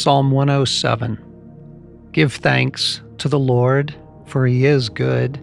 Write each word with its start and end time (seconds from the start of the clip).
Psalm 0.00 0.30
107 0.30 2.08
Give 2.12 2.32
thanks 2.32 3.02
to 3.18 3.28
the 3.28 3.38
Lord, 3.38 3.94
for 4.24 4.46
he 4.46 4.64
is 4.64 4.88
good. 4.88 5.38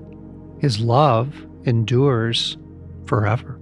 His 0.57 0.79
love 0.79 1.31
endures 1.65 2.57
forever. 3.05 3.59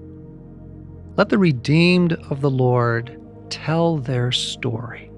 Let 1.18 1.28
the 1.28 1.38
redeemed 1.38 2.14
of 2.30 2.40
the 2.40 2.50
Lord 2.50 3.20
tell 3.50 3.98
their 3.98 4.32
story. 4.32 5.12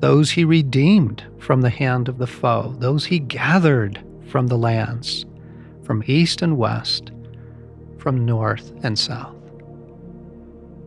Those 0.00 0.30
he 0.30 0.44
redeemed 0.44 1.24
from 1.38 1.62
the 1.62 1.70
hand 1.70 2.10
of 2.10 2.18
the 2.18 2.26
foe, 2.26 2.76
those 2.78 3.06
he 3.06 3.18
gathered 3.18 4.04
from 4.28 4.48
the 4.48 4.58
lands, 4.58 5.24
from 5.84 6.04
east 6.06 6.42
and 6.42 6.58
west, 6.58 7.12
from 7.96 8.26
north 8.26 8.74
and 8.82 8.98
south. 8.98 9.38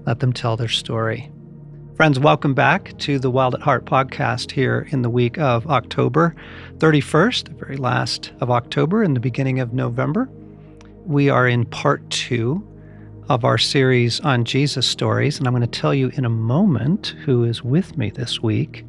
Let 0.06 0.20
them 0.20 0.31
tell 0.31 0.58
their 0.58 0.67
story. 0.67 1.31
Friends, 1.95 2.20
welcome 2.20 2.54
back 2.54 2.98
to 2.98 3.20
the 3.20 3.31
Wild 3.31 3.55
at 3.55 3.62
Heart 3.62 3.85
podcast 3.85 4.52
here 4.52 4.86
in 4.91 5.02
the 5.02 5.09
week 5.09 5.38
of 5.38 5.66
October 5.67 6.36
31st, 6.80 7.45
the 7.45 7.53
very 7.53 7.77
last 7.77 8.34
of 8.41 8.52
October 8.52 9.02
and 9.02 9.16
the 9.16 9.22
beginning 9.22 9.62
of 9.62 9.72
November. 9.72 10.30
We 11.05 11.30
are 11.30 11.48
in 11.48 11.63
part 11.66 12.09
two 12.09 12.62
of 13.30 13.45
our 13.45 13.58
series 13.58 14.20
on 14.20 14.44
Jesus 14.44 14.86
stories, 14.86 15.38
and 15.38 15.48
I'm 15.48 15.53
going 15.53 15.62
to 15.62 15.80
tell 15.80 15.94
you 15.94 16.12
in 16.16 16.26
a 16.26 16.30
moment 16.30 17.16
who 17.23 17.45
is 17.45 17.63
with 17.63 17.98
me 17.98 18.09
this 18.09 18.44
week. 18.44 18.84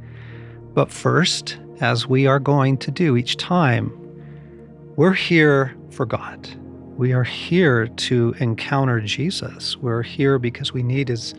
But 0.75 0.91
first, 0.91 1.59
as 1.80 2.09
we 2.09 2.27
are 2.27 2.41
going 2.41 2.77
to 2.78 2.91
do 2.91 3.16
each 3.16 3.36
time, 3.36 3.92
we're 4.97 5.12
here 5.12 5.77
for 5.91 6.06
God. 6.06 6.48
We 6.97 7.12
are 7.12 7.23
here 7.23 7.86
to 7.86 8.34
encounter 8.41 9.00
Jesus. 9.00 9.77
We're 9.77 10.03
here 10.03 10.41
because 10.41 10.72
we 10.72 10.83
need 10.83 11.09
His 11.09 11.34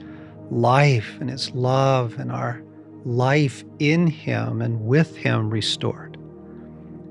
life 0.51 1.17
and 1.19 1.29
His 1.29 1.51
love 1.51 2.17
and 2.19 2.31
our 2.31 2.61
life 3.05 3.63
in 3.79 4.07
Him 4.07 4.61
and 4.61 4.85
with 4.85 5.15
Him 5.15 5.49
restored. 5.49 6.17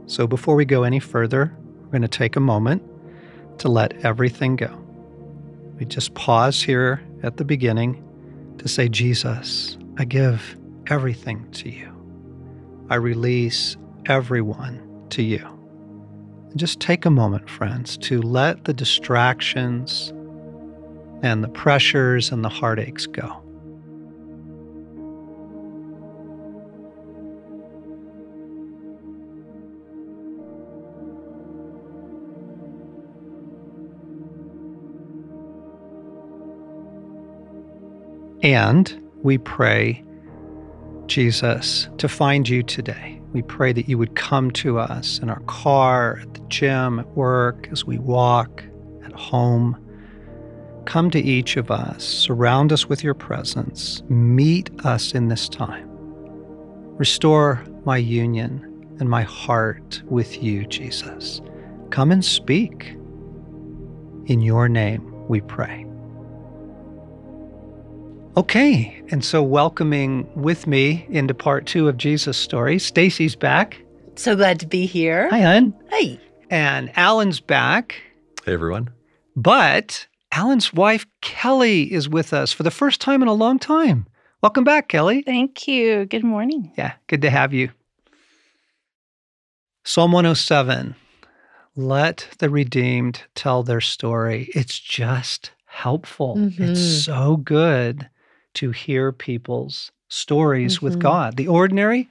So 0.06 0.26
before 0.26 0.54
we 0.54 0.64
go 0.64 0.84
any 0.84 1.00
further, 1.00 1.56
we're 1.80 1.90
going 1.90 2.02
to 2.02 2.08
take 2.08 2.36
a 2.36 2.40
moment 2.40 2.82
to 3.58 3.68
let 3.68 4.04
everything 4.04 4.56
go. 4.56 4.70
We 5.78 5.84
just 5.84 6.14
pause 6.14 6.62
here 6.62 7.02
at 7.22 7.36
the 7.36 7.44
beginning 7.44 8.02
to 8.58 8.68
say, 8.68 8.88
Jesus, 8.88 9.76
I 9.98 10.04
give 10.04 10.56
everything 10.86 11.50
to 11.52 11.70
you. 11.70 11.92
I 12.88 12.94
release 12.96 13.76
everyone 14.06 15.06
to 15.10 15.22
you. 15.22 15.44
And 16.50 16.58
just 16.58 16.80
take 16.80 17.04
a 17.04 17.10
moment, 17.10 17.50
friends, 17.50 17.96
to 17.98 18.22
let 18.22 18.64
the 18.64 18.72
distractions 18.72 20.12
and 21.22 21.42
the 21.42 21.48
pressures 21.48 22.30
and 22.30 22.44
the 22.44 22.48
heartaches 22.48 23.06
go. 23.06 23.42
And 38.42 39.10
we 39.24 39.38
pray, 39.38 40.04
Jesus, 41.06 41.88
to 41.98 42.08
find 42.08 42.48
you 42.48 42.62
today. 42.62 43.20
We 43.32 43.42
pray 43.42 43.72
that 43.72 43.88
you 43.88 43.98
would 43.98 44.14
come 44.14 44.52
to 44.52 44.78
us 44.78 45.18
in 45.18 45.30
our 45.30 45.40
car, 45.40 46.20
at 46.22 46.34
the 46.34 46.40
gym, 46.48 47.00
at 47.00 47.08
work, 47.16 47.68
as 47.72 47.84
we 47.84 47.98
walk, 47.98 48.62
at 49.04 49.12
home. 49.12 49.76
Come 50.86 51.10
to 51.10 51.20
each 51.20 51.56
of 51.56 51.70
us, 51.70 52.04
surround 52.04 52.72
us 52.72 52.88
with 52.88 53.02
your 53.02 53.12
presence, 53.12 54.02
meet 54.08 54.70
us 54.84 55.12
in 55.12 55.28
this 55.28 55.48
time. 55.48 55.88
Restore 56.96 57.62
my 57.84 57.96
union 57.96 58.96
and 59.00 59.10
my 59.10 59.22
heart 59.22 60.00
with 60.06 60.42
you, 60.42 60.64
Jesus. 60.66 61.42
Come 61.90 62.12
and 62.12 62.24
speak. 62.24 62.96
In 64.26 64.40
your 64.40 64.68
name 64.68 65.28
we 65.28 65.40
pray. 65.40 65.84
Okay, 68.36 69.02
and 69.10 69.24
so 69.24 69.42
welcoming 69.42 70.28
with 70.34 70.68
me 70.68 71.04
into 71.10 71.34
part 71.34 71.66
two 71.66 71.88
of 71.88 71.96
Jesus 71.96 72.36
Story, 72.36 72.78
Stacy's 72.78 73.34
back. 73.34 73.82
So 74.14 74.36
glad 74.36 74.60
to 74.60 74.66
be 74.66 74.86
here. 74.86 75.28
Hi, 75.30 75.40
hon. 75.40 75.74
Hey. 75.90 76.20
And 76.48 76.96
Alan's 76.96 77.40
back. 77.40 78.00
Hey, 78.44 78.52
everyone. 78.52 78.90
But 79.34 80.06
Alan's 80.36 80.70
wife, 80.70 81.06
Kelly, 81.22 81.90
is 81.90 82.10
with 82.10 82.34
us 82.34 82.52
for 82.52 82.62
the 82.62 82.70
first 82.70 83.00
time 83.00 83.22
in 83.22 83.28
a 83.28 83.32
long 83.32 83.58
time. 83.58 84.06
Welcome 84.42 84.64
back, 84.64 84.86
Kelly. 84.88 85.22
Thank 85.22 85.66
you. 85.66 86.04
Good 86.04 86.24
morning. 86.24 86.72
Yeah, 86.76 86.92
good 87.06 87.22
to 87.22 87.30
have 87.30 87.54
you. 87.54 87.70
Psalm 89.82 90.12
107 90.12 90.94
Let 91.74 92.28
the 92.38 92.50
redeemed 92.50 93.22
tell 93.34 93.62
their 93.62 93.80
story. 93.80 94.50
It's 94.54 94.78
just 94.78 95.52
helpful. 95.64 96.36
Mhm. 96.36 96.60
It's 96.60 97.04
so 97.04 97.36
good 97.38 98.08
to 98.54 98.72
hear 98.72 99.12
people's 99.12 99.90
stories 100.08 100.82
with 100.82 100.96
Mhm. 100.96 101.00
God, 101.00 101.36
the 101.36 101.48
ordinary 101.48 102.08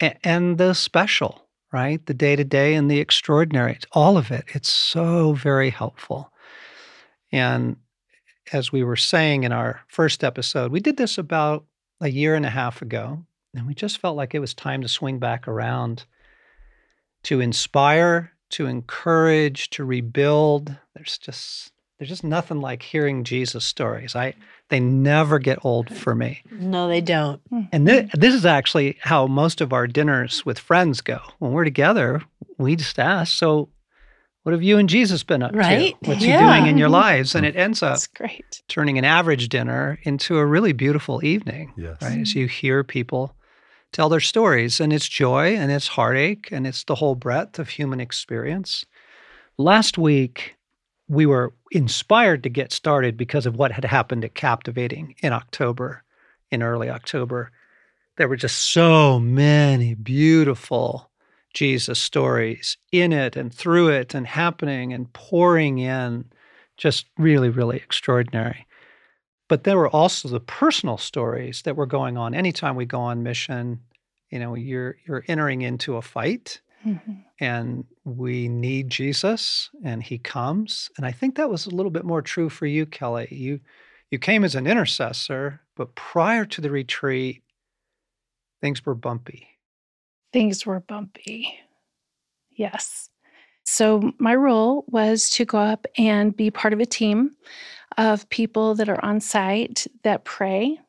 and 0.00 0.58
the 0.58 0.74
special, 0.74 1.46
right? 1.72 2.04
The 2.06 2.14
day 2.14 2.36
to 2.36 2.44
day 2.44 2.74
and 2.74 2.88
the 2.90 2.98
extraordinary. 3.00 3.78
All 3.92 4.16
of 4.16 4.30
it. 4.30 4.44
It's 4.54 4.72
so 4.72 5.32
very 5.32 5.70
helpful. 5.70 6.30
And 7.34 7.76
as 8.52 8.70
we 8.70 8.84
were 8.84 8.94
saying 8.94 9.42
in 9.42 9.50
our 9.50 9.80
first 9.88 10.22
episode, 10.22 10.70
we 10.70 10.78
did 10.78 10.96
this 10.96 11.18
about 11.18 11.64
a 12.00 12.08
year 12.08 12.36
and 12.36 12.46
a 12.46 12.50
half 12.50 12.80
ago, 12.80 13.24
and 13.56 13.66
we 13.66 13.74
just 13.74 13.98
felt 13.98 14.16
like 14.16 14.34
it 14.34 14.38
was 14.38 14.54
time 14.54 14.82
to 14.82 14.88
swing 14.88 15.18
back 15.18 15.48
around 15.48 16.04
to 17.24 17.40
inspire, 17.40 18.30
to 18.50 18.66
encourage, 18.66 19.70
to 19.70 19.84
rebuild. 19.84 20.76
There's 20.94 21.18
just 21.18 21.72
there's 21.98 22.08
just 22.08 22.22
nothing 22.22 22.60
like 22.60 22.82
hearing 22.82 23.24
Jesus 23.24 23.64
stories. 23.64 24.14
I 24.14 24.34
they 24.68 24.78
never 24.78 25.40
get 25.40 25.64
old 25.64 25.92
for 25.92 26.14
me. 26.14 26.40
No, 26.52 26.86
they 26.86 27.00
don't. 27.00 27.40
Hmm. 27.48 27.62
And 27.72 27.86
th- 27.86 28.12
this 28.12 28.34
is 28.34 28.46
actually 28.46 28.96
how 29.00 29.26
most 29.26 29.60
of 29.60 29.72
our 29.72 29.88
dinners 29.88 30.46
with 30.46 30.60
friends 30.60 31.00
go. 31.00 31.18
When 31.40 31.50
we're 31.50 31.64
together, 31.64 32.22
we 32.58 32.76
just 32.76 33.00
ask, 33.00 33.36
so 33.36 33.70
what 34.44 34.52
have 34.52 34.62
you 34.62 34.78
and 34.78 34.88
Jesus 34.88 35.22
been 35.24 35.42
up 35.42 35.54
Right? 35.54 35.96
to? 36.04 36.08
What's 36.10 36.24
Yeah. 36.24 36.38
he 36.54 36.60
doing 36.60 36.70
in 36.70 36.78
your 36.78 36.88
lives? 36.88 37.34
And 37.34 37.44
it 37.44 37.56
ends 37.56 37.82
up 37.82 37.94
That's 37.94 38.06
great. 38.06 38.62
turning 38.68 38.96
an 38.98 39.04
average 39.04 39.48
dinner 39.48 39.98
into 40.04 40.38
a 40.38 40.46
really 40.46 40.72
beautiful 40.72 41.24
evening, 41.24 41.72
Yes. 41.76 41.96
right? 42.00 42.20
As 42.20 42.30
mm-hmm. 42.30 42.38
you 42.40 42.46
hear 42.46 42.84
people 42.84 43.34
tell 43.92 44.08
their 44.08 44.20
stories, 44.20 44.80
and 44.80 44.92
it's 44.92 45.08
joy 45.08 45.56
and 45.56 45.70
it's 45.72 45.88
heartache 45.88 46.48
and 46.52 46.66
it's 46.66 46.84
the 46.84 46.96
whole 46.96 47.14
breadth 47.14 47.58
of 47.58 47.68
human 47.70 48.00
experience. 48.00 48.84
Last 49.56 49.96
week, 49.98 50.56
we 51.08 51.26
were 51.26 51.52
inspired 51.70 52.42
to 52.42 52.48
get 52.48 52.72
started 52.72 53.16
because 53.16 53.46
of 53.46 53.56
what 53.56 53.72
had 53.72 53.84
happened 53.84 54.24
at 54.24 54.34
Captivating 54.34 55.14
in 55.22 55.32
October, 55.32 56.02
in 56.50 56.62
early 56.62 56.90
October. 56.90 57.50
There 58.16 58.28
were 58.28 58.36
just 58.36 58.72
so 58.72 59.18
many 59.20 59.94
beautiful 59.94 61.10
Jesus 61.54 61.98
stories 61.98 62.76
in 62.92 63.12
it 63.12 63.36
and 63.36 63.54
through 63.54 63.88
it 63.88 64.14
and 64.14 64.26
happening 64.26 64.92
and 64.92 65.12
pouring 65.12 65.78
in. 65.78 66.26
Just 66.76 67.06
really, 67.16 67.48
really 67.48 67.76
extraordinary. 67.76 68.66
But 69.48 69.64
there 69.64 69.76
were 69.78 69.88
also 69.88 70.28
the 70.28 70.40
personal 70.40 70.98
stories 70.98 71.62
that 71.62 71.76
were 71.76 71.86
going 71.86 72.16
on. 72.16 72.34
Anytime 72.34 72.74
we 72.74 72.84
go 72.86 73.00
on 73.00 73.22
mission, 73.22 73.80
you 74.30 74.38
know, 74.40 74.54
you're 74.54 74.96
you're 75.06 75.24
entering 75.28 75.62
into 75.62 75.96
a 75.96 76.02
fight 76.02 76.60
Mhm. 76.84 77.24
and 77.40 77.84
we 78.04 78.48
need 78.48 78.90
Jesus 78.90 79.70
and 79.84 80.02
he 80.02 80.18
comes. 80.18 80.90
And 80.96 81.06
I 81.06 81.12
think 81.12 81.36
that 81.36 81.48
was 81.50 81.66
a 81.66 81.70
little 81.70 81.90
bit 81.90 82.04
more 82.04 82.22
true 82.22 82.48
for 82.48 82.66
you, 82.66 82.84
Kelly. 82.86 83.28
You 83.30 83.60
you 84.10 84.18
came 84.18 84.44
as 84.44 84.54
an 84.54 84.66
intercessor, 84.66 85.60
but 85.76 85.94
prior 85.94 86.44
to 86.46 86.60
the 86.60 86.70
retreat, 86.70 87.42
things 88.60 88.84
were 88.84 88.94
bumpy. 88.94 89.48
Things 90.34 90.66
were 90.66 90.80
bumpy. 90.80 91.60
Yes. 92.50 93.08
So, 93.62 94.10
my 94.18 94.34
role 94.34 94.84
was 94.88 95.30
to 95.30 95.44
go 95.44 95.58
up 95.58 95.86
and 95.96 96.36
be 96.36 96.50
part 96.50 96.72
of 96.72 96.80
a 96.80 96.86
team 96.86 97.36
of 97.98 98.28
people 98.30 98.74
that 98.74 98.88
are 98.88 99.02
on 99.04 99.20
site 99.20 99.86
that 100.02 100.24
pray. 100.24 100.80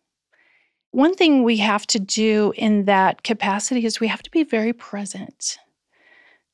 One 0.90 1.14
thing 1.14 1.44
we 1.44 1.58
have 1.58 1.86
to 1.88 2.00
do 2.00 2.54
in 2.58 2.86
that 2.86 3.22
capacity 3.22 3.86
is 3.86 4.00
we 4.00 4.08
have 4.08 4.24
to 4.24 4.32
be 4.32 4.42
very 4.42 4.74
present 4.74 5.60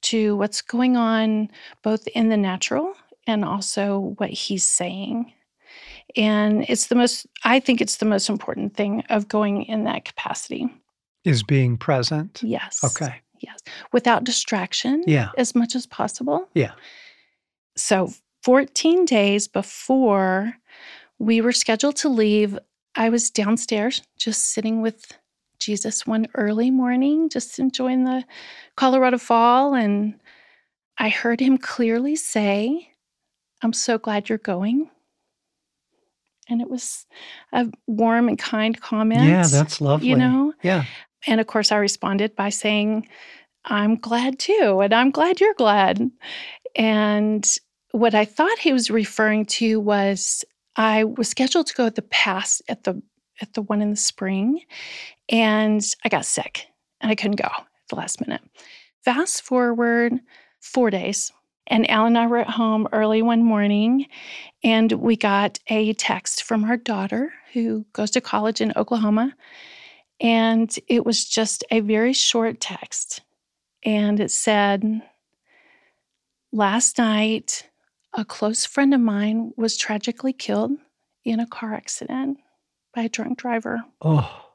to 0.02 0.36
what's 0.36 0.62
going 0.62 0.98
on, 0.98 1.50
both 1.84 2.06
in 2.08 2.28
the 2.28 2.36
natural 2.36 2.94
and 3.26 3.46
also 3.46 4.16
what 4.18 4.32
he's 4.32 4.68
saying. 4.68 5.32
And 6.18 6.66
it's 6.68 6.88
the 6.88 6.96
most, 6.96 7.26
I 7.46 7.62
think 7.62 7.80
it's 7.80 7.98
the 7.98 8.06
most 8.06 8.28
important 8.28 8.76
thing 8.76 9.06
of 9.10 9.30
going 9.30 9.64
in 9.64 9.86
that 9.86 10.04
capacity. 10.04 10.70
Is 11.24 11.44
being 11.44 11.78
present. 11.78 12.42
Yes. 12.44 12.84
Okay. 12.84 13.22
Yes. 13.40 13.60
Without 13.92 14.24
distraction 14.24 15.04
Yeah. 15.08 15.30
as 15.38 15.54
much 15.56 15.76
as 15.76 15.86
possible. 15.86 16.48
Yeah. 16.54 16.74
So 17.76 18.12
14 18.44 19.06
days 19.06 19.48
before 19.48 20.54
we 21.20 21.42
were 21.42 21.52
scheduled 21.52 21.96
to 21.98 22.10
leave, 22.10 22.58
I 22.96 23.10
was 23.10 23.30
downstairs 23.30 24.02
just 24.18 24.50
sitting 24.54 24.82
with 24.82 25.18
Jesus 25.60 26.08
one 26.08 26.28
early 26.34 26.72
morning, 26.72 27.30
just 27.30 27.60
enjoying 27.60 28.04
the 28.04 28.26
Colorado 28.76 29.18
fall. 29.20 29.76
And 29.76 30.20
I 30.98 31.10
heard 31.10 31.40
him 31.40 31.58
clearly 31.58 32.16
say, 32.16 32.90
I'm 33.62 33.74
so 33.74 33.98
glad 34.00 34.28
you're 34.28 34.38
going. 34.40 34.90
And 36.50 36.62
it 36.62 36.70
was 36.70 37.06
a 37.54 37.68
warm 37.88 38.28
and 38.28 38.38
kind 38.38 38.80
comment. 38.82 39.24
Yeah, 39.24 39.46
that's 39.48 39.80
lovely. 39.80 40.10
You 40.10 40.16
know? 40.18 40.54
Yeah. 40.64 40.86
And 41.28 41.40
of 41.40 41.48
course, 41.48 41.72
I 41.72 41.78
responded 41.78 42.36
by 42.36 42.50
saying, 42.50 43.08
I'm 43.66 43.96
glad 43.96 44.40
too. 44.40 44.82
And 44.82 44.94
I'm 44.94 45.12
glad 45.12 45.40
you're 45.40 45.54
glad. 45.54 46.10
And 46.76 47.48
what 47.92 48.16
I 48.16 48.26
thought 48.26 48.58
he 48.58 48.74
was 48.74 48.90
referring 48.90 49.46
to 49.46 49.80
was 49.80 50.44
I 50.76 51.04
was 51.04 51.30
scheduled 51.30 51.68
to 51.68 51.76
go 51.76 51.86
at 51.86 51.96
the 51.96 52.02
pass 52.02 52.62
at 52.70 52.84
the 52.84 53.02
at 53.42 53.54
the 53.54 53.62
one 53.64 53.82
in 53.82 53.90
the 53.90 53.96
spring 53.96 54.62
and 55.28 55.84
I 56.06 56.10
got 56.10 56.26
sick 56.26 56.68
and 57.02 57.12
I 57.12 57.16
couldn't 57.16 57.42
go 57.42 57.48
at 57.48 57.66
the 57.90 57.96
last 57.96 58.22
minute. 58.22 58.42
Fast 59.04 59.42
forward 59.42 60.14
4 60.62 60.92
days 60.92 61.32
and 61.68 61.90
Al 61.90 62.06
and 62.06 62.18
I 62.18 62.28
were 62.28 62.38
at 62.38 62.50
home 62.50 62.88
early 62.92 63.22
one 63.22 63.44
morning 63.44 64.06
and 64.64 64.92
we 64.94 65.16
got 65.18 65.60
a 65.68 65.94
text 65.94 66.44
from 66.44 66.64
our 66.64 66.78
daughter 66.78 67.34
who 67.54 67.86
goes 67.94 68.12
to 68.12 68.22
college 68.22 68.62
in 68.62 68.74
Oklahoma 68.76 69.36
and 70.22 70.74
it 70.88 71.06
was 71.06 71.26
just 71.26 71.64
a 71.72 71.82
very 71.82 72.14
short 72.14 72.62
text 72.62 73.22
and 73.84 74.20
it 74.20 74.32
said 74.32 75.02
last 76.52 76.98
night 76.98 77.68
a 78.14 78.26
close 78.26 78.66
friend 78.66 78.94
of 78.94 79.02
mine 79.02 79.52
was 79.58 79.78
tragically 79.78 80.34
killed 80.34 80.72
in 81.24 81.40
a 81.40 81.48
car 81.48 81.74
accident 81.74 82.38
by 82.94 83.04
a 83.04 83.10
drunk 83.10 83.38
driver. 83.38 83.82
Oh. 84.02 84.48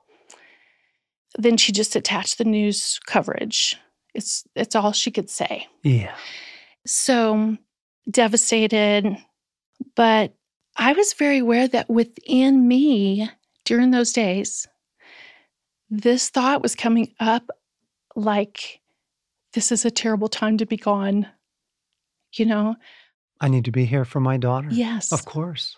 Then 1.39 1.57
she 1.57 1.73
just 1.73 1.97
attached 1.97 2.39
the 2.39 2.45
news 2.45 3.01
coverage. 3.07 3.77
It's 4.15 4.45
it's 4.55 4.75
all 4.75 4.93
she 4.93 5.11
could 5.11 5.29
say. 5.29 5.67
Yeah. 5.83 6.15
So 6.87 7.57
devastated, 8.11 9.17
but 9.95 10.35
I 10.77 10.93
was 10.93 11.13
very 11.15 11.39
aware 11.39 11.69
that 11.69 11.91
within 11.91 12.67
me 12.67 13.31
during 13.65 13.91
those 13.91 14.13
days, 14.13 14.67
this 15.91 16.29
thought 16.29 16.63
was 16.63 16.75
coming 16.75 17.13
up 17.21 17.49
like, 18.15 18.81
this 19.53 19.71
is 19.73 19.85
a 19.85 19.91
terrible 19.91 20.29
time 20.29 20.59
to 20.59 20.67
be 20.67 20.77
gone. 20.77 21.27
You 22.33 22.47
know, 22.47 22.77
I 23.41 23.49
need 23.49 23.65
to 23.67 23.71
be 23.73 23.85
here 23.85 24.05
for 24.05 24.21
my 24.21 24.37
daughter. 24.37 24.69
Yes. 24.71 25.13
Of 25.13 25.25
course. 25.25 25.77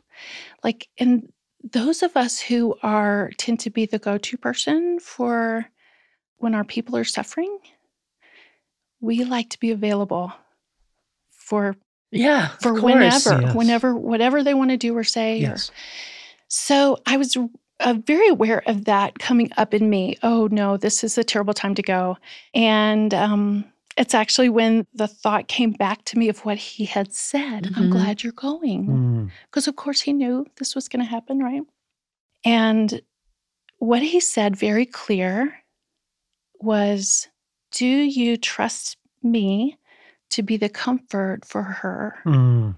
Like, 0.65 0.89
and 0.99 1.33
those 1.63 2.03
of 2.03 2.17
us 2.17 2.41
who 2.41 2.77
are 2.83 3.31
tend 3.39 3.61
to 3.61 3.71
be 3.71 3.87
the 3.87 3.99
go 3.99 4.17
to 4.19 4.37
person 4.37 4.99
for 5.01 5.67
when 6.37 6.55
our 6.55 6.65
people 6.65 6.97
are 6.97 7.05
suffering, 7.05 7.59
we 9.01 9.25
like 9.25 9.51
to 9.51 9.59
be 9.61 9.71
available 9.73 10.33
for 11.31 11.77
Yeah. 12.11 12.49
for 12.61 12.75
whenever, 12.81 13.41
Yes. 13.43 13.55
whenever, 13.55 13.95
whatever 13.95 14.43
they 14.43 14.55
want 14.55 14.71
to 14.71 14.77
do 14.77 14.97
or 14.97 15.05
say. 15.05 15.39
or- 15.39 15.43
Yes. 15.51 15.71
so 16.49 16.99
I 17.07 17.17
was 17.17 17.37
uh, 17.81 17.95
very 18.05 18.29
aware 18.29 18.63
of 18.67 18.85
that 18.87 19.19
coming 19.19 19.51
up 19.57 19.73
in 19.75 19.89
me. 19.89 20.17
Oh 20.23 20.49
no, 20.51 20.77
this 20.77 21.05
is 21.05 21.17
a 21.19 21.25
terrible 21.25 21.55
time 21.55 21.75
to 21.77 21.83
go. 21.83 22.17
And 22.55 23.15
um, 23.15 23.65
it's 23.97 24.15
actually 24.15 24.49
when 24.49 24.87
the 24.95 25.07
thought 25.07 25.49
came 25.49 25.73
back 25.73 26.05
to 26.07 26.19
me 26.19 26.29
of 26.29 26.45
what 26.45 26.59
he 26.59 26.85
had 26.85 27.13
said. 27.13 27.71
I'm 27.77 27.89
Mhm. 27.89 27.91
glad 27.91 28.23
you're 28.23 28.33
going. 28.33 28.87
Mm. 28.87 29.31
Because, 29.47 29.69
of 29.69 29.77
course, 29.77 30.01
he 30.01 30.13
knew 30.13 30.47
this 30.57 30.75
was 30.75 30.89
going 30.89 31.05
to 31.05 31.11
happen, 31.11 31.39
right? 31.41 31.63
And 32.45 33.01
what 33.79 34.03
he 34.03 34.21
said 34.21 34.57
very 34.57 34.87
clear 34.87 35.55
was 36.61 37.29
Do 37.71 37.87
you 37.87 38.37
trust 38.39 38.97
me 39.23 39.77
to 40.31 40.43
be 40.43 40.57
the 40.57 40.69
comfort 40.71 41.45
for 41.45 41.63
her? 41.63 42.17
Mm. 42.25 42.75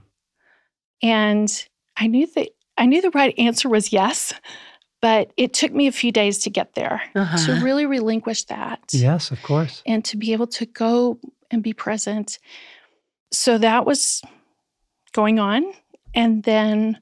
And 1.02 1.68
I 1.96 2.06
knew 2.06 2.26
that 2.34 2.48
I 2.76 2.86
knew 2.86 3.00
the 3.02 3.10
right 3.10 3.34
answer 3.38 3.68
was 3.68 3.92
yes, 3.92 4.32
but 5.02 5.32
it 5.36 5.52
took 5.54 5.72
me 5.72 5.86
a 5.86 5.92
few 5.92 6.12
days 6.12 6.38
to 6.40 6.50
get 6.50 6.74
there 6.74 7.02
to 7.14 7.20
Uh-huh. 7.20 7.60
really 7.64 7.86
relinquish 7.86 8.44
that 8.44 8.80
Yes, 8.92 9.30
of 9.30 9.42
course. 9.42 9.82
and 9.86 10.04
to 10.04 10.16
be 10.16 10.32
able 10.32 10.46
to 10.48 10.66
go 10.66 11.18
and 11.50 11.62
be 11.62 11.72
present. 11.72 12.38
So 13.32 13.58
that 13.58 13.86
was 13.86 14.22
going 15.12 15.38
on. 15.38 15.64
And 16.14 16.42
then 16.42 16.98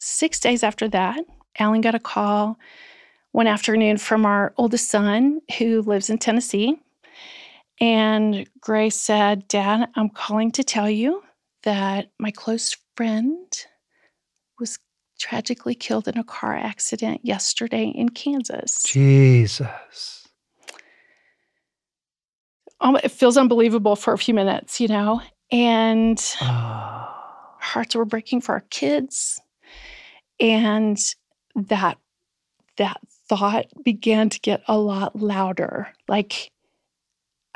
six 0.00 0.40
days 0.40 0.62
after 0.62 0.88
that, 0.88 1.20
Alan 1.58 1.80
got 1.80 1.94
a 1.94 1.98
call 2.00 2.58
one 3.32 3.46
afternoon 3.46 3.96
from 3.98 4.24
our 4.26 4.52
oldest 4.56 4.88
son 4.90 5.40
who 5.58 5.82
lives 5.82 6.08
in 6.10 6.18
Tennessee. 6.18 6.78
And 7.80 8.48
Grace 8.60 8.96
said, 8.96 9.46
Dad, 9.48 9.88
I'm 9.96 10.08
calling 10.08 10.50
to 10.52 10.64
tell 10.64 10.88
you 10.88 11.22
that 11.64 12.10
my 12.18 12.30
close 12.30 12.76
friend 12.96 13.46
was 14.58 14.78
tragically 15.18 15.74
killed 15.74 16.08
in 16.08 16.18
a 16.18 16.24
car 16.24 16.54
accident 16.54 17.20
yesterday 17.24 17.86
in 17.94 18.08
Kansas. 18.10 18.82
Jesus. 18.84 19.66
um, 22.80 22.96
it 23.02 23.10
feels 23.10 23.36
unbelievable 23.38 23.96
for 23.96 24.12
a 24.12 24.18
few 24.18 24.34
minutes, 24.34 24.80
you 24.80 24.88
know, 24.88 25.22
and 25.50 26.22
Ah. 26.42 27.56
hearts 27.58 27.94
were 27.96 28.04
breaking 28.04 28.42
for 28.42 28.52
our 28.52 28.64
kids, 28.70 29.40
and 30.38 30.98
that 31.54 31.96
that 32.76 32.98
thought 33.30 33.66
began 33.82 34.28
to 34.28 34.38
get 34.40 34.62
a 34.68 34.76
lot 34.76 35.16
louder. 35.16 35.88
Like, 36.08 36.50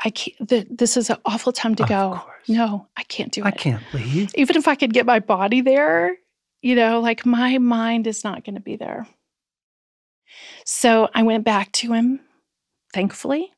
I 0.03 0.09
can't. 0.09 0.49
Th- 0.49 0.67
this 0.71 0.97
is 0.97 1.11
an 1.11 1.17
awful 1.25 1.53
time 1.53 1.75
to 1.75 1.83
Of 1.83 1.89
go. 1.89 2.19
course. 2.23 2.49
No, 2.49 2.87
I 2.97 3.03
can't 3.03 3.31
do 3.31 3.43
I 3.43 3.49
it. 3.49 3.53
I 3.53 3.57
can't 3.57 3.83
leave. 3.93 4.31
Even 4.33 4.55
if 4.57 4.67
I 4.67 4.73
could 4.73 4.91
get 4.93 5.05
my 5.05 5.19
body 5.19 5.61
there, 5.61 6.15
you 6.61 6.75
know, 6.75 6.99
like 6.99 7.25
my 7.25 7.57
mind 7.57 8.07
is 8.07 8.23
not 8.23 8.43
going 8.43 8.55
to 8.55 8.61
be 8.61 8.75
there. 8.75 9.07
So 10.65 11.09
I 11.13 11.23
went 11.23 11.43
back 11.43 11.71
to 11.73 11.91
him, 11.93 12.19
thankfully, 12.93 13.51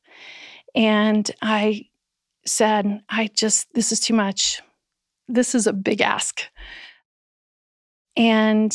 and 0.74 1.30
I 1.42 1.86
said, 2.46 3.02
I 3.08 3.28
just, 3.34 3.72
this 3.74 3.92
is 3.92 4.00
too 4.00 4.14
much. 4.14 4.60
This 5.28 5.54
is 5.54 5.66
a 5.66 5.72
big 5.72 6.00
ask. 6.00 6.42
And 8.16 8.72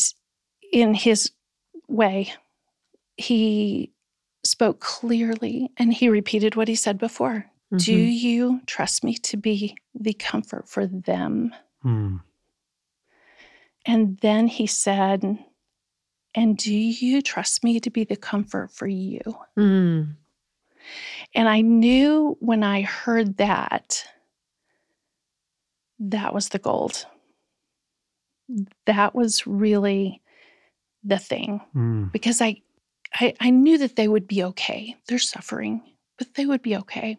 in 0.72 0.94
his 0.94 1.32
way, 1.88 2.34
he 3.18 3.92
spoke 4.46 4.80
clearly 4.80 5.70
and 5.78 5.94
he 5.94 6.10
repeated 6.10 6.56
what 6.56 6.68
he 6.68 6.76
said 6.76 6.98
before. 6.98 7.46
Do 7.76 7.94
Mhm. 7.96 8.14
you 8.20 8.62
trust 8.66 9.04
me 9.04 9.14
to 9.16 9.38
be 9.38 9.76
the 9.94 10.14
comfort 10.14 10.68
for 10.68 10.88
them? 10.88 11.54
Mm. 11.86 12.22
And 13.90 14.20
then 14.20 14.46
he 14.46 14.68
said, 14.68 15.24
And 16.36 16.56
do 16.56 16.72
you 16.72 17.24
trust 17.24 17.64
me 17.64 17.80
to 17.80 17.90
be 17.90 18.04
the 18.04 18.16
comfort 18.16 18.70
for 18.72 18.86
you? 18.86 19.20
Mm. 19.58 20.16
And 21.34 21.50
I 21.50 21.62
knew 21.62 22.38
when 22.40 22.62
I 22.62 22.84
heard 22.84 23.38
that, 23.38 24.06
that 25.98 26.36
was 26.36 26.50
the 26.50 26.60
gold. 26.60 27.08
That 28.86 29.16
was 29.16 29.48
really 29.48 30.22
the 31.04 31.18
thing 31.18 31.62
Mm. 31.76 32.12
because 32.12 32.42
I, 32.42 32.62
I, 33.16 33.34
I 33.40 33.50
knew 33.50 33.80
that 33.80 33.96
they 33.96 34.08
would 34.08 34.28
be 34.28 34.44
okay. 34.44 34.98
They're 35.08 35.18
suffering, 35.18 35.82
but 36.20 36.36
they 36.36 36.46
would 36.46 36.62
be 36.62 36.78
okay. 36.78 37.18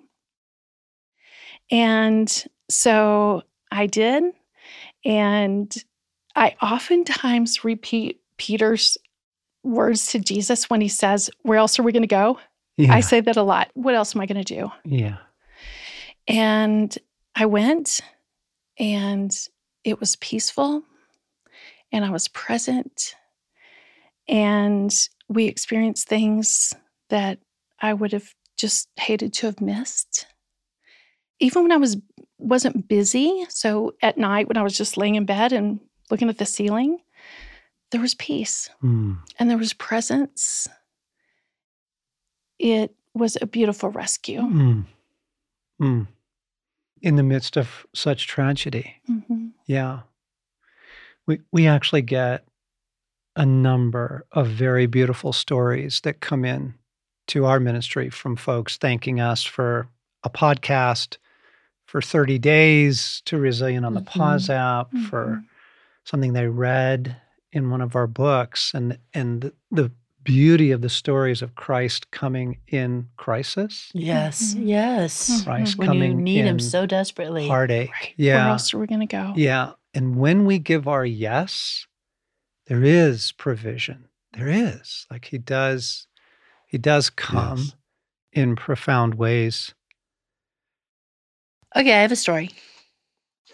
And 1.69 2.45
so 2.69 3.43
I 3.73 3.89
did. 3.89 4.23
And 5.05 5.75
I 6.35 6.55
oftentimes 6.63 7.65
repeat 7.65 8.21
Peter's 8.37 8.97
words 9.63 10.07
to 10.09 10.19
Jesus 10.19 10.71
when 10.71 10.81
he 10.81 10.89
says, 10.89 11.31
Where 11.43 11.59
else 11.59 11.79
are 11.79 11.83
we 11.83 11.93
going 11.93 12.03
to 12.03 12.09
go? 12.09 12.39
Yeah. 12.77 12.95
I 12.95 13.01
say 13.01 13.21
that 13.21 13.37
a 13.37 13.43
lot. 13.43 13.71
What 13.75 13.95
else 13.95 14.15
am 14.15 14.23
I 14.23 14.27
going 14.27 14.43
to 14.43 14.55
do? 14.55 14.71
yeah. 14.85 15.19
And 16.29 16.97
I 17.35 17.47
went, 17.47 18.01
and 18.79 19.37
it 19.83 19.99
was 19.99 20.17
peaceful, 20.17 20.83
and 21.91 22.05
I 22.05 22.11
was 22.11 22.29
present, 22.29 23.15
and 24.29 24.95
we 25.29 25.47
experienced 25.47 26.09
things 26.09 26.73
that 27.09 27.39
I 27.81 27.95
would 27.95 28.13
have 28.13 28.33
just 28.57 28.89
hated 28.97 29.33
to 29.35 29.47
have 29.47 29.61
missed. 29.61 30.27
Even 31.41 31.63
when 31.63 31.73
I 31.73 31.79
was 31.79 31.97
wasn't 32.39 32.89
busy, 32.89 33.45
so 33.49 33.93
at 34.03 34.19
night 34.19 34.49
when 34.49 34.57
I 34.57 34.63
was 34.63 34.77
just 34.77 34.97
laying 34.97 35.17
in 35.17 35.25
bed 35.25 35.53
and 35.53 35.81
looking 36.11 36.29
at 36.29 36.39
the 36.39 36.47
ceiling, 36.47 36.99
there 37.93 38.01
was 38.01 38.15
peace 38.15 38.71
Mm. 38.83 39.19
and 39.39 39.51
there 39.51 39.59
was 39.59 39.73
presence. 39.73 40.69
It 42.59 42.95
was 43.15 43.37
a 43.41 43.47
beautiful 43.47 43.91
rescue. 43.91 44.41
Mm. 44.41 44.85
Mm. 45.81 46.07
In 47.03 47.17
the 47.17 47.23
midst 47.23 47.57
of 47.57 47.87
such 47.95 48.27
tragedy. 48.27 48.97
Mhm. 49.09 49.53
Yeah. 49.67 50.01
We 51.27 51.41
we 51.53 51.67
actually 51.67 52.03
get 52.03 52.45
a 53.37 53.47
number 53.47 54.27
of 54.33 54.49
very 54.49 54.87
beautiful 54.87 55.33
stories 55.33 56.01
that 56.03 56.21
come 56.21 56.45
in 56.45 56.75
to 57.29 57.47
our 57.47 57.61
ministry 57.61 58.11
from 58.11 58.37
folks 58.37 58.77
thanking 58.77 59.21
us 59.21 59.43
for 59.45 59.89
a 60.25 60.29
podcast, 60.31 61.17
for 61.87 62.03
30 62.03 62.39
days 62.39 63.23
to 63.25 63.39
Resilient 63.39 63.87
on 63.87 63.95
the 63.95 64.01
Mhm. 64.03 64.07
Pause 64.07 64.51
app, 64.51 64.91
for 65.09 65.27
Mhm. 65.43 65.45
Something 66.11 66.33
they 66.33 66.47
read 66.49 67.17
in 67.53 67.71
one 67.71 67.81
of 67.81 67.95
our 67.97 68.07
books, 68.07 68.73
and 68.75 68.99
and 69.15 69.43
the, 69.43 69.53
the 69.71 69.93
beauty 70.23 70.71
of 70.71 70.83
the 70.83 70.89
stories 70.89 71.41
of 71.43 71.55
Christ 71.55 72.11
coming 72.11 72.59
in 72.69 73.09
crisis, 73.17 73.91
Yes. 73.95 74.55
Mhm. 74.55 74.69
Yes. 74.69 75.43
Christ 75.45 75.79
When 75.79 75.89
coming 75.89 76.11
you 76.19 76.23
need 76.23 76.41
in 76.41 76.47
him 76.47 76.59
so 76.61 76.85
desperately. 76.85 77.49
heartache. 77.49 77.91
Right. 77.91 78.15
Where 78.19 78.49
else 78.49 78.75
are 78.75 78.79
we 78.79 78.87
going 78.87 79.01
to 79.01 79.07
go? 79.07 79.33
Yeah. 79.35 79.73
And 79.95 80.17
when 80.17 80.45
we 80.45 80.59
give 80.59 80.87
our 80.87 81.07
yes, 81.07 81.87
there 82.67 82.85
is 82.85 83.33
provision. 83.33 84.09
There 84.35 84.49
is. 84.49 85.07
Like 85.11 85.25
he 85.25 85.39
does, 85.39 86.07
he 86.67 86.77
does 86.79 87.09
come 87.11 87.57
Yes. 87.59 87.75
in 88.33 88.57
profound 88.57 89.15
ways. 89.15 89.75
Okay, 91.75 91.95
I 91.95 92.03
have 92.03 92.13
a 92.13 92.17
story. 92.17 92.51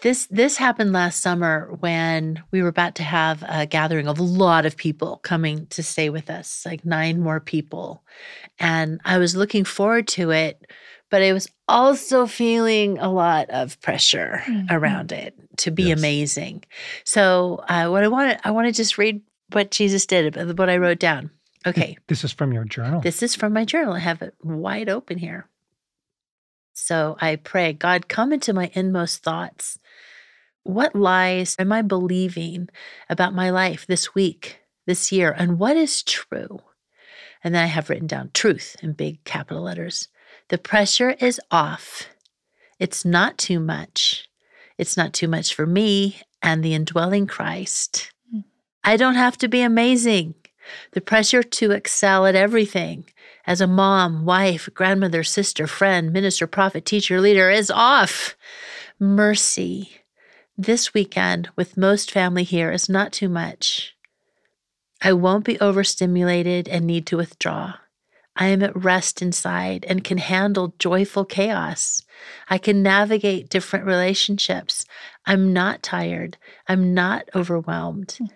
This 0.02 0.26
this 0.26 0.56
happened 0.56 0.92
last 0.92 1.20
summer 1.20 1.74
when 1.80 2.42
we 2.50 2.62
were 2.62 2.68
about 2.68 2.96
to 2.96 3.02
have 3.02 3.42
a 3.48 3.66
gathering 3.66 4.06
of 4.08 4.18
a 4.18 4.22
lot 4.22 4.66
of 4.66 4.76
people 4.76 5.18
coming 5.22 5.66
to 5.68 5.82
stay 5.82 6.10
with 6.10 6.28
us, 6.30 6.64
like 6.66 6.84
nine 6.84 7.20
more 7.20 7.40
people. 7.40 8.02
And 8.58 9.00
I 9.04 9.18
was 9.18 9.34
looking 9.34 9.64
forward 9.64 10.06
to 10.08 10.30
it, 10.32 10.70
but 11.10 11.22
I 11.22 11.32
was 11.32 11.48
also 11.66 12.26
feeling 12.26 12.98
a 12.98 13.10
lot 13.10 13.48
of 13.50 13.80
pressure 13.80 14.42
Mhm. 14.46 14.70
around 14.70 15.12
it 15.12 15.34
to 15.58 15.70
be 15.70 15.84
Yes. 15.84 15.98
amazing. 15.98 16.64
So, 17.04 17.64
uh, 17.68 17.88
what 17.88 18.04
I 18.04 18.08
want 18.08 18.32
to 18.38 18.46
I 18.46 18.50
want 18.50 18.66
to 18.66 18.72
just 18.72 18.98
read 18.98 19.22
what 19.52 19.70
Jesus 19.70 20.04
did, 20.06 20.36
uh, 20.36 20.52
what 20.54 20.68
I 20.68 20.76
wrote 20.76 20.98
down. 20.98 21.30
Okay. 21.66 21.96
This 22.06 22.22
is 22.22 22.32
from 22.32 22.52
your 22.52 22.64
journal. 22.64 23.00
This 23.00 23.22
is 23.22 23.34
from 23.34 23.52
my 23.54 23.64
journal. 23.64 23.94
I 23.94 23.98
have 24.00 24.20
it 24.22 24.34
wide 24.42 24.88
open 24.90 25.18
here. 25.18 25.48
So 26.74 27.16
I 27.20 27.36
pray, 27.36 27.72
God, 27.72 28.06
come 28.08 28.32
into 28.32 28.52
my 28.52 28.70
inmost 28.74 29.22
thoughts. 29.22 29.78
What 30.66 30.96
lies 30.96 31.54
am 31.60 31.70
I 31.70 31.82
believing 31.82 32.68
about 33.08 33.32
my 33.32 33.50
life 33.50 33.86
this 33.86 34.16
week, 34.16 34.58
this 34.84 35.12
year, 35.12 35.30
and 35.30 35.60
what 35.60 35.76
is 35.76 36.02
true? 36.02 36.58
And 37.44 37.54
then 37.54 37.62
I 37.62 37.66
have 37.66 37.88
written 37.88 38.08
down 38.08 38.32
truth 38.34 38.74
in 38.82 38.94
big 38.94 39.22
capital 39.22 39.62
letters. 39.62 40.08
The 40.48 40.58
pressure 40.58 41.10
is 41.20 41.40
off. 41.52 42.08
It's 42.80 43.04
not 43.04 43.38
too 43.38 43.60
much. 43.60 44.28
It's 44.76 44.96
not 44.96 45.12
too 45.12 45.28
much 45.28 45.54
for 45.54 45.66
me 45.66 46.20
and 46.42 46.64
the 46.64 46.74
indwelling 46.74 47.28
Christ. 47.28 48.10
Mm. 48.34 48.42
I 48.82 48.96
don't 48.96 49.14
have 49.14 49.38
to 49.38 49.48
be 49.48 49.62
amazing. 49.62 50.34
The 50.90 51.00
pressure 51.00 51.44
to 51.44 51.70
excel 51.70 52.26
at 52.26 52.34
everything 52.34 53.04
as 53.46 53.60
a 53.60 53.68
mom, 53.68 54.24
wife, 54.24 54.68
grandmother, 54.74 55.22
sister, 55.22 55.68
friend, 55.68 56.12
minister, 56.12 56.48
prophet, 56.48 56.84
teacher, 56.84 57.20
leader 57.20 57.50
is 57.50 57.70
off. 57.70 58.36
Mercy. 58.98 60.00
This 60.58 60.94
weekend 60.94 61.50
with 61.54 61.76
most 61.76 62.10
family 62.10 62.42
here 62.42 62.72
is 62.72 62.88
not 62.88 63.12
too 63.12 63.28
much. 63.28 63.94
I 65.02 65.12
won't 65.12 65.44
be 65.44 65.60
overstimulated 65.60 66.66
and 66.66 66.86
need 66.86 67.06
to 67.08 67.18
withdraw. 67.18 67.74
I 68.34 68.46
am 68.46 68.62
at 68.62 68.74
rest 68.74 69.20
inside 69.20 69.84
and 69.86 70.02
can 70.02 70.16
handle 70.16 70.74
joyful 70.78 71.26
chaos. 71.26 72.00
I 72.48 72.56
can 72.56 72.82
navigate 72.82 73.50
different 73.50 73.84
relationships. 73.84 74.86
I'm 75.26 75.52
not 75.52 75.82
tired. 75.82 76.38
I'm 76.66 76.94
not 76.94 77.28
overwhelmed. 77.34 78.12
Hmm. 78.12 78.26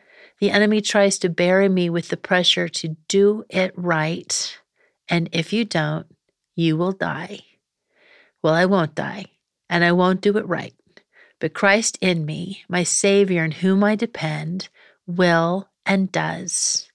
The 0.40 0.50
enemy 0.50 0.82
tries 0.82 1.18
to 1.20 1.30
bury 1.30 1.70
me 1.70 1.88
with 1.88 2.08
the 2.08 2.18
pressure 2.18 2.68
to 2.68 2.96
do 3.08 3.44
it 3.48 3.72
right. 3.76 4.58
And 5.08 5.30
if 5.32 5.54
you 5.54 5.64
don't, 5.64 6.06
you 6.54 6.76
will 6.76 6.92
die. 6.92 7.40
Well, 8.42 8.54
I 8.54 8.66
won't 8.66 8.94
die, 8.94 9.26
and 9.70 9.84
I 9.84 9.92
won't 9.92 10.20
do 10.20 10.36
it 10.36 10.46
right. 10.46 10.74
But 11.40 11.54
Christ 11.54 11.98
in 12.00 12.24
me, 12.24 12.64
my 12.68 12.84
Savior 12.84 13.44
in 13.44 13.50
whom 13.50 13.82
I 13.82 13.96
depend, 13.96 14.68
will 15.06 15.68
and 15.84 16.12
does. 16.12 16.86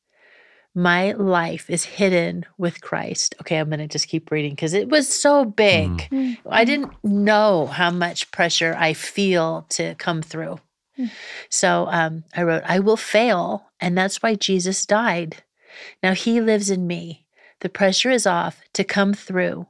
My 0.78 1.14
life 1.14 1.70
is 1.70 1.86
hidden 1.86 2.46
with 2.58 2.82
Christ. 2.82 3.34
Okay, 3.42 3.58
I'm 3.58 3.70
going 3.70 3.80
to 3.80 3.88
just 3.88 4.10
keep 4.10 4.30
reading 4.30 4.52
because 4.52 4.74
it 4.74 4.90
was 4.90 5.08
so 5.08 5.46
big. 5.46 5.90
Mm. 6.12 6.38
I 6.50 6.66
didn't 6.66 6.92
know 7.02 7.68
how 7.68 7.92
much 7.92 8.30
pressure 8.32 8.76
I 8.78 8.92
feel 8.92 9.66
to 9.70 9.96
come 9.96 10.22
through. 10.22 10.60
Mm. 11.00 11.12
So 11.50 11.88
um, 11.90 12.26
I 12.36 12.44
wrote, 12.44 12.64
I 12.66 12.80
will 12.80 12.98
fail, 12.98 13.70
and 13.80 13.98
that's 13.98 14.22
why 14.22 14.36
Jesus 14.36 14.86
died. 14.86 15.44
Now 16.04 16.14
he 16.14 16.42
lives 16.42 16.70
in 16.70 16.86
me. 16.86 17.26
The 17.62 17.70
pressure 17.70 18.12
is 18.12 18.28
off 18.28 18.62
to 18.74 18.84
come 18.84 19.14
through, 19.14 19.68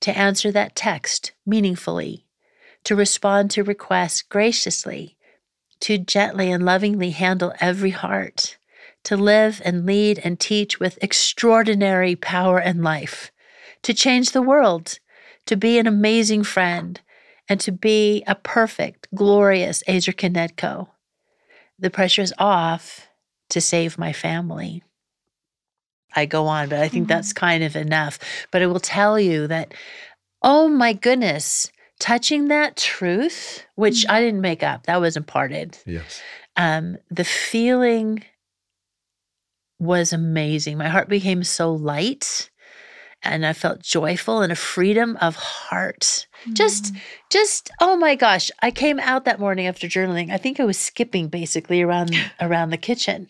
to 0.00 0.16
answer 0.16 0.52
that 0.52 0.76
text 0.76 1.32
meaningfully, 1.46 2.25
to 2.86 2.94
respond 2.94 3.50
to 3.50 3.64
requests 3.64 4.22
graciously, 4.22 5.16
to 5.80 5.98
gently 5.98 6.52
and 6.52 6.64
lovingly 6.64 7.10
handle 7.10 7.52
every 7.60 7.90
heart, 7.90 8.58
to 9.02 9.16
live 9.16 9.60
and 9.64 9.84
lead 9.84 10.20
and 10.22 10.38
teach 10.38 10.78
with 10.78 10.96
extraordinary 11.02 12.14
power 12.14 12.60
and 12.60 12.84
life, 12.84 13.32
to 13.82 13.92
change 13.92 14.30
the 14.30 14.40
world, 14.40 15.00
to 15.46 15.56
be 15.56 15.80
an 15.80 15.88
amazing 15.88 16.44
friend, 16.44 17.00
and 17.48 17.58
to 17.58 17.72
be 17.72 18.22
a 18.28 18.36
perfect, 18.36 19.08
glorious 19.12 19.82
Azer 19.88 20.14
Konetko. 20.14 20.86
The 21.80 21.90
pressure 21.90 22.22
is 22.22 22.34
off 22.38 23.08
to 23.48 23.60
save 23.60 23.98
my 23.98 24.12
family. 24.12 24.84
I 26.14 26.24
go 26.24 26.46
on, 26.46 26.68
but 26.68 26.78
I 26.78 26.86
think 26.88 27.06
Mhm. 27.06 27.08
that's 27.08 27.32
kind 27.32 27.64
of 27.64 27.74
enough. 27.74 28.20
But 28.52 28.62
I 28.62 28.66
will 28.66 28.80
tell 28.80 29.18
you 29.18 29.48
that, 29.48 29.74
oh 30.40 30.68
my 30.68 30.92
goodness, 30.92 31.68
touching 31.98 32.48
that 32.48 32.76
truth, 32.76 33.64
which 33.74 34.04
Mhm. 34.06 34.10
I 34.10 34.20
didn't 34.20 34.40
make 34.40 34.62
up, 34.62 34.86
that 34.86 35.00
was 35.00 35.16
imparted. 35.16 35.78
Yes. 35.86 36.20
Um, 36.56 36.96
the 37.10 37.24
feeling 37.24 38.24
was 39.78 40.12
amazing. 40.12 40.78
My 40.78 40.88
heart 40.88 41.08
became 41.08 41.42
so 41.44 41.72
light 41.72 42.50
and 43.22 43.44
I 43.46 43.54
felt 43.54 43.82
joyful 43.82 44.40
and 44.42 44.52
a 44.52 44.56
freedom 44.56 45.16
of 45.20 45.36
heart. 45.36 46.26
Just 46.52 46.94
Mm. 46.94 47.00
just 47.30 47.70
oh 47.80 47.96
my 47.96 48.14
gosh, 48.14 48.50
I 48.62 48.70
came 48.70 49.00
out 49.00 49.24
that 49.24 49.40
morning 49.40 49.66
after 49.66 49.88
journaling. 49.88 50.30
I 50.30 50.36
think 50.36 50.60
I 50.60 50.64
was 50.64 50.78
skipping 50.78 51.28
basically 51.28 51.82
around 51.82 52.10
around 52.40 52.70
the 52.70 52.76
kitchen 52.76 53.28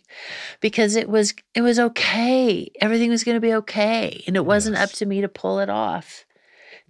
because 0.61 0.97
it 0.97 1.09
was 1.09 1.35
it 1.55 1.63
was 1.63 1.79
okay. 1.79 2.71
Everything 2.81 3.11
was 3.11 3.25
going 3.25 3.37
to 3.37 3.41
be 3.41 3.55
okay 3.55 4.23
and 4.27 4.37
it 4.37 4.45
wasn't 4.45 4.77
up 4.77 4.91
to 4.93 5.07
me 5.07 5.21
to 5.21 5.29
pull 5.29 5.61
it 5.61 5.71
off. 5.71 6.26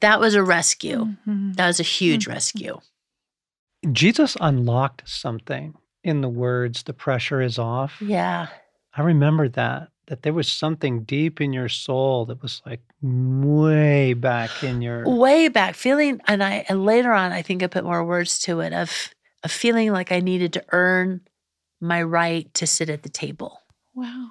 That 0.01 0.21
was 0.21 0.35
a 0.35 0.43
rescue. 0.43 1.17
Mhm. 1.27 1.57
That 1.57 1.67
was 1.67 1.81
a 1.81 1.85
huge 1.85 2.27
Mhm. 2.27 2.33
rescue. 2.33 2.81
Jesus 3.93 4.37
unlocked 4.41 5.09
something 5.09 5.75
in 6.03 6.21
the 6.21 6.29
words, 6.29 6.83
the 6.85 6.93
pressure 6.93 7.41
is 7.41 7.59
off. 7.59 8.01
Yeah. 8.01 8.49
I 8.95 9.03
remember 9.03 9.49
that, 9.51 9.89
that 10.07 10.23
there 10.23 10.33
was 10.33 10.51
something 10.51 11.05
deep 11.05 11.41
in 11.41 11.53
your 11.53 11.69
soul 11.69 12.27
that 12.27 12.41
was 12.43 12.63
like 12.65 12.81
way 13.03 14.15
back 14.15 14.63
in 14.63 14.81
your. 14.83 15.05
way 15.09 15.49
back 15.49 15.75
feeling 15.75 16.21
and 16.27 16.43
i 16.43 16.65
and 16.69 16.85
later 16.85 17.13
on 17.13 17.33
i 17.33 17.43
think 17.43 17.63
i 17.63 17.67
put 17.67 17.85
more 17.85 18.05
words 18.05 18.39
to 18.41 18.61
it 18.61 18.73
of 18.73 19.13
of 19.43 19.51
feeling 19.51 19.93
like 19.93 20.13
i 20.13 20.21
needed 20.21 20.53
to 20.53 20.65
earn 20.73 21.21
my 21.81 22.03
right 22.03 22.53
to 22.55 22.67
sit 22.67 22.89
at 22.89 23.03
the 23.03 23.09
table 23.09 23.61
Wow. 23.95 24.31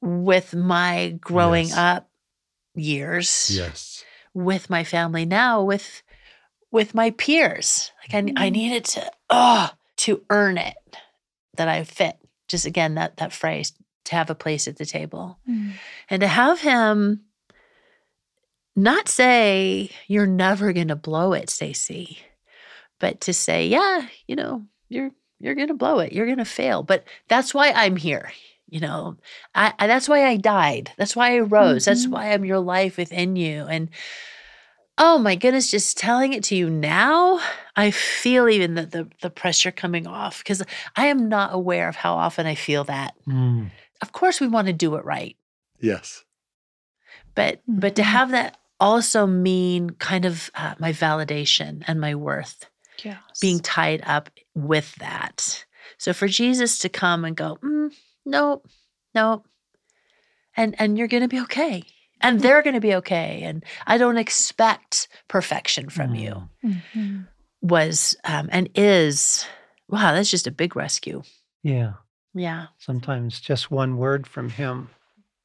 with 0.00 0.54
my 0.54 1.16
growing 1.20 1.68
Yes. 1.68 1.76
up 1.76 2.10
years 2.74 3.50
Yes. 3.54 3.95
With 4.36 4.68
my 4.68 4.84
family 4.84 5.24
now 5.24 5.62
with 5.62 6.02
with 6.70 6.94
my 6.94 7.10
peers. 7.10 7.90
Like 8.02 8.14
I, 8.14 8.18
I 8.44 8.48
Mm. 8.50 8.52
needed 8.52 8.84
to 8.84 9.10
oh 9.30 9.70
to 9.98 10.22
earn 10.30 10.58
it 10.58 10.76
that 11.56 11.68
i 11.68 11.82
fit. 11.84 12.16
Just 12.48 12.66
again 12.66 12.94
that 12.96 13.16
that 13.16 13.32
phrase 13.32 13.72
to 14.04 14.14
have 14.14 14.28
a 14.30 14.34
place 14.34 14.68
at 14.68 14.76
the 14.76 14.84
table. 14.84 15.38
Mm. 15.48 15.72
and 16.10 16.20
to 16.20 16.28
have 16.28 16.60
him 16.60 17.22
not 18.76 19.08
say 19.08 19.90
you're 20.06 20.26
never 20.26 20.72
going 20.74 20.88
to 20.88 20.96
blow 20.96 21.32
it 21.32 21.48
stacy 21.48 22.18
but 23.00 23.22
to 23.22 23.32
say 23.32 23.66
yeah 23.66 24.06
you 24.26 24.36
know 24.36 24.64
you're 24.88 25.10
you're 25.40 25.54
going 25.54 25.68
to 25.68 25.74
blow 25.74 25.98
it. 25.98 26.12
You're 26.14 26.24
going 26.24 26.38
to 26.38 26.46
fail. 26.46 26.82
But 26.82 27.04
that's 27.28 27.52
why 27.52 27.70
i'm 27.72 27.96
here 27.96 28.30
you 28.68 28.80
know 28.80 29.16
I, 29.54 29.72
I 29.78 29.86
that's 29.86 30.08
why 30.08 30.26
i 30.26 30.36
died 30.36 30.90
that's 30.98 31.14
why 31.16 31.36
i 31.36 31.40
rose 31.40 31.84
that's 31.84 32.06
Mhm. 32.06 32.10
why 32.10 32.32
i'm 32.32 32.44
your 32.44 32.58
life 32.60 32.96
within 32.96 33.36
you 33.36 33.64
and 33.64 33.90
oh 34.98 35.18
my 35.18 35.34
goodness 35.36 35.70
just 35.70 35.98
telling 35.98 36.32
it 36.32 36.42
to 36.44 36.56
you 36.56 36.70
now 36.70 37.40
i 37.76 37.90
feel 37.90 38.48
even 38.48 38.74
the 38.74 38.86
the, 38.86 39.08
the 39.22 39.30
pressure 39.30 39.70
coming 39.70 40.06
off 40.06 40.38
because 40.38 40.62
i 40.96 41.06
am 41.06 41.28
not 41.28 41.54
aware 41.54 41.88
of 41.88 41.96
how 41.96 42.14
often 42.14 42.46
i 42.46 42.54
feel 42.54 42.84
that 42.84 43.14
Mm. 43.26 43.70
of 44.02 44.12
course 44.12 44.40
we 44.40 44.46
want 44.48 44.66
to 44.68 44.72
do 44.72 44.94
it 44.96 45.04
right 45.04 45.36
Yes. 45.80 46.24
but 47.34 47.60
but 47.68 47.94
to 47.96 48.02
Mhm. 48.02 48.06
have 48.06 48.30
that 48.30 48.56
also 48.80 49.26
mean 49.26 49.90
kind 49.90 50.24
of 50.24 50.50
uh, 50.54 50.74
my 50.78 50.92
validation 50.92 51.82
and 51.86 52.00
my 52.00 52.14
worth 52.14 52.68
Yes. 53.02 53.20
being 53.40 53.60
tied 53.60 54.02
up 54.06 54.30
with 54.54 54.94
that 54.96 55.64
so 55.98 56.12
for 56.12 56.28
jesus 56.28 56.78
to 56.78 56.88
come 56.88 57.24
and 57.24 57.36
go 57.36 57.58
mm, 57.62 57.92
nope 58.26 58.66
nope 59.14 59.46
and 60.56 60.74
and 60.78 60.98
you're 60.98 61.08
gonna 61.08 61.28
be 61.28 61.40
okay 61.40 61.82
and 62.22 62.40
they're 62.40 62.62
going 62.62 62.74
to 62.74 62.80
be 62.80 62.94
okay. 62.94 63.42
And 63.42 63.62
I 63.86 63.98
don't 63.98 64.16
expect 64.16 65.08
perfection 65.28 65.90
from 65.90 66.14
you. 66.14 66.48
Mm. 66.64 66.82
Mhm. 66.94 67.26
Was 67.60 68.16
um, 68.24 68.48
and 68.50 68.70
is 68.74 69.46
wow. 69.88 70.14
That's 70.14 70.30
just 70.30 70.46
a 70.46 70.50
big 70.50 70.76
rescue. 70.76 71.22
Yeah. 71.62 71.92
Yeah. 72.34 72.68
Sometimes 72.78 73.38
just 73.38 73.70
one 73.70 73.98
word 73.98 74.26
from 74.26 74.48
him 74.48 74.88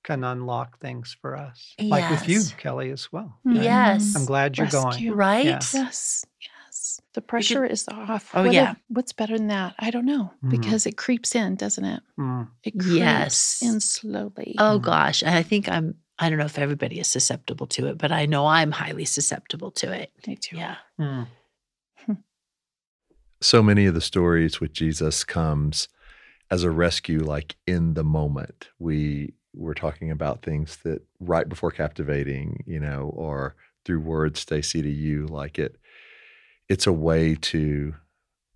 can 0.03 0.23
unlock 0.23 0.79
things 0.79 1.15
for 1.21 1.35
us. 1.35 1.75
Like 1.77 2.09
with 2.09 2.29
you, 2.29 2.41
Kelly, 2.57 2.89
as 2.91 3.11
well. 3.11 3.37
Mhm. 3.45 3.63
Yes. 3.63 4.15
I'm 4.15 4.25
glad 4.25 4.57
you're 4.57 4.67
going. 4.67 4.87
Rescue. 4.87 5.13
Right. 5.13 5.45
Yeah. 5.45 5.59
Yes, 5.73 6.23
yes. 6.71 7.01
The 7.13 7.21
pressure 7.21 7.65
is 7.65 7.87
off. 7.89 8.31
Oh, 8.33 8.43
What 8.43 8.53
yeah. 8.53 8.75
what's 8.87 9.13
better 9.13 9.37
than 9.37 9.47
that? 9.47 9.75
I 9.79 9.91
don't 9.91 10.05
know 10.05 10.31
Mhm. 10.43 10.49
because 10.51 10.85
it 10.85 10.97
creeps 10.97 11.35
in, 11.35 11.55
doesn't 11.55 11.83
it? 11.85 12.01
Mm. 12.17 12.47
It 12.63 12.71
creeps 12.79 12.95
Yes. 12.95 13.59
in 13.61 13.79
slowly. 13.79 14.55
Oh 14.57 14.79
Mhm. 14.79 14.83
gosh. 14.83 15.21
And 15.23 15.35
I 15.35 15.43
think 15.43 15.67
I'm. 15.69 15.95
I 16.19 16.29
don't 16.29 16.37
know 16.37 16.45
if 16.45 16.59
everybody 16.59 16.99
is 16.99 17.07
susceptible 17.07 17.65
to 17.67 17.87
it, 17.87 17.97
but 17.97 18.11
I 18.11 18.27
know 18.27 18.45
I'm 18.45 18.71
highly 18.71 19.05
susceptible 19.05 19.71
to 19.71 19.91
it. 19.91 20.11
Me 20.27 20.35
too. 20.35 20.55
Yeah. 20.57 20.75
Mm. 20.99 21.27
so 23.43 23.63
many 23.63 23.87
of 23.87 23.95
the 23.95 24.01
stories 24.01 24.59
with 24.59 24.71
Jesus 24.71 25.23
comes 25.23 25.87
as 26.51 26.63
a 26.63 26.69
rescue, 26.69 27.23
like 27.23 27.55
in 27.65 27.95
the 27.95 28.03
moment. 28.03 28.69
We 28.77 29.33
were 29.55 29.73
talking 29.73 30.11
about 30.11 30.43
things 30.43 30.77
that 30.83 31.01
right 31.19 31.49
before 31.49 31.71
captivating, 31.71 32.63
you 32.67 32.79
know, 32.79 33.11
or 33.15 33.55
through 33.83 34.01
words, 34.01 34.39
Stacy, 34.41 34.83
to 34.83 34.89
you, 34.91 35.25
like 35.25 35.57
it, 35.57 35.77
it's 36.71 36.87
a 36.87 36.93
way 36.93 37.35
to 37.35 37.93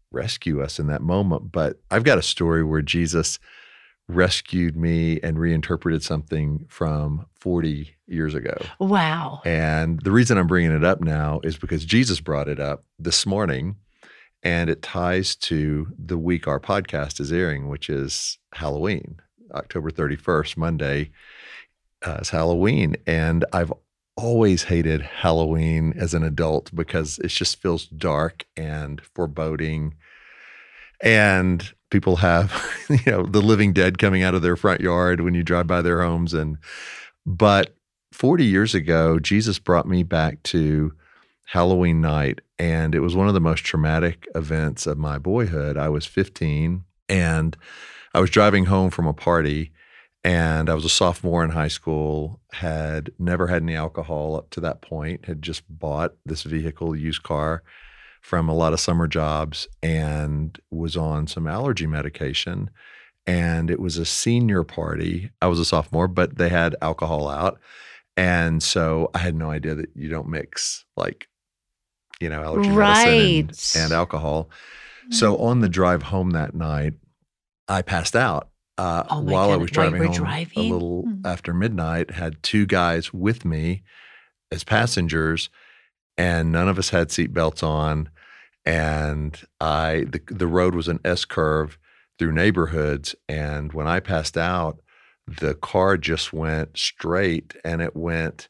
rescue 0.10 0.63
us 0.63 0.79
in 0.79 0.88
that 0.88 1.01
moment. 1.01 1.51
But 1.51 1.81
I've 1.91 2.05
got 2.05 2.17
a 2.17 2.22
story 2.24 2.63
where 2.63 2.81
Jesus 2.81 3.39
rescued 4.07 4.77
me 4.77 5.19
and 5.22 5.38
reinterpreted 5.38 6.01
something 6.01 6.65
from 6.69 7.25
40 7.34 7.93
years 8.07 8.34
ago. 8.34 8.55
Wow. 8.79 9.41
And 9.43 10.00
the 10.00 10.13
reason 10.13 10.38
I'm 10.38 10.48
bringing 10.48 10.72
it 10.72 10.86
up 10.86 11.01
now 11.01 11.41
is 11.43 11.57
because 11.57 11.84
Jesus 11.84 12.22
brought 12.22 12.48
it 12.48 12.60
up 12.60 12.86
this 12.98 13.25
morning, 13.25 13.75
and 14.41 14.69
it 14.69 14.81
ties 14.81 15.36
to 15.36 15.88
the 16.00 16.17
week 16.17 16.48
our 16.48 16.60
podcast 16.62 17.19
is 17.19 17.34
airing, 17.34 17.67
which 17.67 17.89
is 17.89 18.38
Halloween, 18.53 19.19
October 19.53 19.91
31st, 19.91 20.55
Monday 20.55 21.12
uh, 22.01 22.19
is 22.22 22.29
Halloween. 22.29 22.95
And 23.05 23.43
I've 23.51 23.74
always 24.17 24.63
hated 24.63 25.01
Halloween 25.01 25.93
as 25.98 26.13
an 26.13 26.24
adult 26.24 26.74
because 26.74 27.19
it 27.19 27.27
just 27.27 27.62
feels 27.62 27.86
dark 27.86 28.45
and 28.55 29.01
foreboding. 29.01 29.95
And 31.01 31.74
people 31.89 32.17
have, 32.17 32.53
you 32.89 33.12
know, 33.12 33.24
the 33.24 33.41
living 33.41 33.74
dead 33.74 33.98
coming 33.98 34.24
out 34.24 34.36
of 34.36 34.41
their 34.41 34.55
front 34.55 34.81
yard 34.81 35.22
when 35.22 35.34
you 35.34 35.43
drive 35.43 35.67
by 35.67 35.81
their 35.81 36.01
homes. 36.01 36.34
And, 36.34 36.57
but 37.25 37.75
40 38.12 38.45
years 38.45 38.74
ago, 38.74 39.19
Jesus 39.19 39.60
brought 39.60 39.88
me 39.88 40.03
back 40.03 40.41
to 40.43 40.93
Halloween 41.45 42.01
night, 42.01 42.41
and 42.57 42.95
it 42.95 43.01
was 43.01 43.15
one 43.15 43.27
of 43.27 43.34
the 43.34 43.41
most 43.41 43.63
traumatic 43.63 44.27
events 44.34 44.88
of 44.88 44.98
my 44.98 45.17
boyhood. 45.17 45.77
I 45.77 45.89
was 45.89 46.05
15, 46.05 46.84
and 47.07 47.57
I 48.13 48.19
was 48.19 48.29
driving 48.29 48.65
home 48.65 48.89
from 48.89 49.05
a 49.05 49.13
party, 49.13 49.72
and 50.25 50.72
I 50.72 50.74
was 50.74 50.86
a 50.86 50.89
sophomore 50.89 51.44
in 51.44 51.51
high 51.51 51.67
school, 51.67 52.41
had 52.51 53.12
never 53.20 53.46
had 53.46 53.62
any 53.62 53.75
alcohol 53.75 54.36
up 54.36 54.50
to 54.50 54.60
that 54.62 54.82
point, 54.82 55.25
had 55.25 55.44
just 55.44 55.62
bought 55.70 56.15
this 56.25 56.41
vehicle, 56.41 56.96
used 56.96 57.22
car 57.22 57.62
from 58.22 58.50
a 58.50 58.55
lot 58.55 58.74
of 58.74 58.79
summer 58.79 59.08
jobs, 59.08 59.67
and 59.84 60.60
was 60.72 60.98
on 60.98 61.27
some 61.27 61.46
allergy 61.46 61.86
medication. 61.86 62.72
And 63.27 63.70
it 63.70 63.79
was 63.79 64.00
a 64.00 64.05
senior 64.05 64.64
party. 64.64 65.29
I 65.44 65.48
was 65.48 65.59
a 65.59 65.66
sophomore, 65.66 66.07
but 66.07 66.40
they 66.40 66.50
had 66.50 66.75
alcohol 66.81 67.29
out. 67.29 67.59
And 68.18 68.64
so 68.64 69.11
I 69.14 69.20
had 69.20 69.35
no 69.35 69.51
idea 69.51 69.75
that 69.75 69.92
you 69.94 70.09
don't 70.09 70.29
mix 70.29 70.85
like, 70.98 71.27
you 72.20 72.29
know, 72.29 72.42
allergy 72.42 72.70
medicine 72.70 73.50
and, 73.75 73.92
and 73.92 73.94
alcohol. 73.94 74.50
So 75.11 75.35
mm-hmm. 75.35 75.44
on 75.44 75.59
the 75.59 75.70
drive 75.70 76.01
home 76.01 76.31
that 76.31 76.55
night, 76.55 76.96
I 77.68 77.83
passed 77.83 78.16
out 78.16 78.50
uh, 78.77 79.03
Oh 79.09 79.22
while 79.22 79.51
I 79.51 79.55
was 79.55 79.72
driving 79.72 80.03
home 80.03 80.14
driving? 80.16 80.72
a 80.72 80.74
little 80.74 81.01
Hmm. 81.03 81.25
after 81.25 81.53
midnight. 81.53 82.11
Had 82.11 82.42
two 82.44 82.66
guys 82.66 83.14
with 83.14 83.46
me 83.46 83.83
as 84.51 84.64
passengers, 84.64 85.50
and 86.18 86.51
none 86.51 86.68
of 86.70 86.77
us 86.79 86.90
had 86.90 87.09
seatbelts 87.09 87.64
on. 87.64 88.09
And 88.66 89.40
I 89.61 90.05
the 90.09 90.22
the 90.27 90.48
road 90.48 90.74
was 90.75 90.88
an 90.88 91.00
S 91.05 91.24
curve 91.25 91.77
through 92.18 92.31
neighborhoods, 92.31 93.16
and 93.29 93.74
when 93.74 93.88
I 93.88 94.00
passed 94.00 94.38
out, 94.38 94.79
the 95.27 95.53
car 95.53 95.98
just 95.98 96.33
went 96.33 96.77
straight, 96.77 97.55
and 97.64 97.81
it 97.81 97.96
went, 97.96 98.48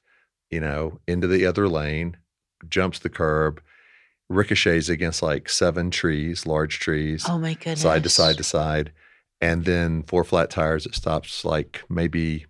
you 0.52 0.60
know, 0.60 1.00
into 1.08 1.28
the 1.28 1.46
other 1.46 1.68
lane, 1.68 2.16
jumps 2.70 3.00
the 3.00 3.10
curb, 3.10 3.62
ricochets 4.30 4.88
against 4.90 5.22
like 5.22 5.50
seven 5.50 5.92
trees, 5.92 6.46
large 6.46 6.80
trees 6.80 7.26
Oh 7.28 7.38
my 7.40 7.54
goodness. 7.56 7.82
side 7.82 8.04
to 8.04 8.10
side 8.10 8.38
to 8.38 8.44
side, 8.44 8.92
and 9.42 9.66
then 9.66 10.04
four 10.04 10.24
flat 10.24 10.50
tires. 10.50 10.86
It 10.86 10.96
stops 10.96 11.46
like 11.46 11.84
maybe 11.90 12.46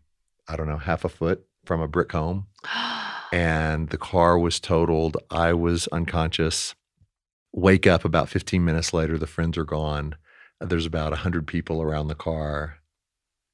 I 0.47 0.55
don't 0.55 0.67
know 0.67 0.77
half 0.77 1.05
a 1.05 1.09
foot 1.09 1.45
from 1.65 1.81
a 1.81 1.87
brick 1.87 2.11
home, 2.11 2.47
and 3.33 3.89
the 3.89 3.97
car 3.97 4.37
was 4.37 4.59
totaled. 4.59 5.17
I 5.29 5.53
was 5.53 5.87
unconscious. 5.87 6.75
Wake 7.53 7.87
up 7.87 8.03
about 8.03 8.29
15 8.29 8.63
minutes 8.63 8.93
later. 8.93 9.17
The 9.17 9.27
friends 9.27 9.57
are 9.57 9.65
gone. 9.65 10.15
There's 10.59 10.85
about 10.85 11.11
100 11.11 11.47
people 11.47 11.81
around 11.81 12.07
the 12.07 12.15
car, 12.15 12.79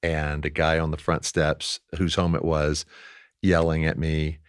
and 0.03 0.45
a 0.45 0.49
guy 0.49 0.79
on 0.79 0.91
the 0.91 0.97
front 0.97 1.25
steps, 1.25 1.79
whose 1.97 2.15
home 2.15 2.35
it 2.35 2.45
was, 2.45 2.85
yelling 3.41 3.85
at 3.85 3.97
me. 3.97 4.39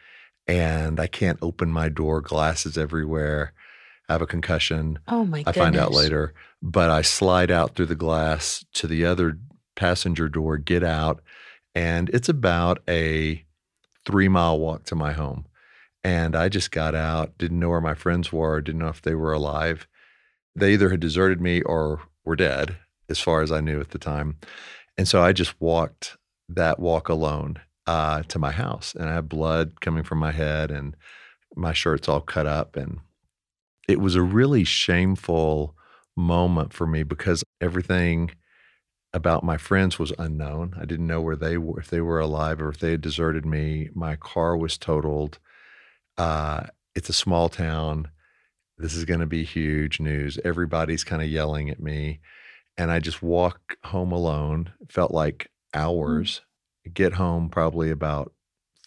And 0.47 0.99
I 0.99 1.07
can't 1.07 1.39
open 1.41 1.71
my 1.71 1.89
door, 1.89 2.21
glasses 2.21 2.77
everywhere. 2.77 3.53
Have 4.13 4.23
a 4.23 4.27
concussion. 4.27 4.99
oh 5.09 5.25
my 5.25 5.39
I 5.39 5.43
goodness. 5.45 5.57
find 5.57 5.77
out 5.77 5.93
later, 5.93 6.35
but 6.61 6.91
I 6.91 7.01
slide 7.01 7.51
out 7.51 7.75
through 7.75 7.87
the 7.87 7.95
glass 7.95 8.63
to 8.75 8.87
the 8.87 9.07
other 9.07 9.39
passenger 9.75 10.29
door, 10.29 10.59
get 10.59 10.83
out, 10.85 11.23
and 11.75 12.11
it's 12.11 12.29
about 12.29 12.83
a 12.89 13.43
three 14.05 14.29
mile 14.29 14.59
walk 14.59 14.85
to 14.85 14.95
my 14.95 15.13
home. 15.13 15.47
And 16.05 16.37
I 16.37 16.51
just 16.51 16.71
got 16.73 16.95
out, 16.95 17.39
didn't 17.39 17.59
know 17.59 17.71
where 17.71 17.81
my 17.81 17.95
friends 17.95 18.33
were, 18.33 18.61
didn't 18.61 18.81
know 18.81 18.89
if 18.89 19.01
they 19.01 19.15
were 19.15 19.33
alive. 19.33 19.87
They 20.55 20.75
either 20.75 20.91
had 20.91 21.01
deserted 21.01 21.41
me 21.41 21.63
or 21.63 22.03
were 22.25 22.37
dead, 22.37 22.77
as 23.09 23.19
far 23.19 23.41
as 23.41 23.51
I 23.51 23.61
knew 23.61 23.81
at 23.81 23.91
the 23.91 23.99
time. 23.99 24.37
And 24.99 25.09
so 25.09 25.23
I 25.23 25.33
just 25.33 25.59
walked 25.61 26.19
that 26.51 26.79
walk 26.79 27.09
alone 27.09 27.61
uh, 27.87 28.25
to 28.25 28.39
my 28.39 28.51
house, 28.51 28.95
and 28.95 29.09
I 29.09 29.15
had 29.15 29.29
blood 29.31 29.81
coming 29.81 30.03
from 30.05 30.19
my 30.19 30.33
head, 30.33 30.71
and 30.71 30.97
my 31.57 31.73
shirt's 31.73 32.09
all 32.09 32.21
cut 32.21 32.47
up, 32.47 32.77
and 32.77 32.99
it 33.93 34.01
was 34.01 34.15
a 34.15 34.23
really 34.23 34.65
shameful 34.65 35.77
moment 36.17 36.73
for 36.73 36.87
me 36.87 37.03
because 37.03 37.45
everything 37.61 38.31
about 39.13 39.45
my 39.45 39.59
friends 39.59 39.99
was 39.99 40.13
unknown. 40.19 40.75
I 40.81 40.87
didn't 40.87 41.07
know 41.07 41.21
where 41.21 41.37
they 41.37 41.59
were, 41.59 41.79
if 41.79 41.91
they 41.91 42.01
were 42.01 42.19
alive 42.19 42.61
or 42.63 42.71
if 42.71 42.79
they 42.79 42.93
had 42.93 43.03
deserted 43.03 43.45
me. 43.45 43.91
My 43.95 44.17
car 44.17 44.57
was 44.57 44.79
totaled. 44.79 45.39
Uh, 46.17 46.65
it's 46.95 47.11
a 47.11 47.15
small 47.15 47.51
town. 47.51 48.09
This 48.79 48.95
is 48.95 49.05
going 49.05 49.21
to 49.21 49.27
be 49.27 49.45
huge 49.45 50.01
news. 50.01 50.39
Everybody's 50.45 51.05
kind 51.05 51.21
of 51.23 51.29
yelling 51.29 51.69
at 51.69 51.81
me. 51.81 52.21
And 52.79 52.91
I 52.91 53.01
just 53.01 53.23
walk 53.23 53.77
home 53.85 54.13
alone. 54.13 54.73
It 54.81 54.91
felt 54.91 55.13
like 55.13 55.51
hours. 55.75 56.41
Get 56.93 57.13
home 57.13 57.51
probably 57.51 57.91
about 57.91 58.33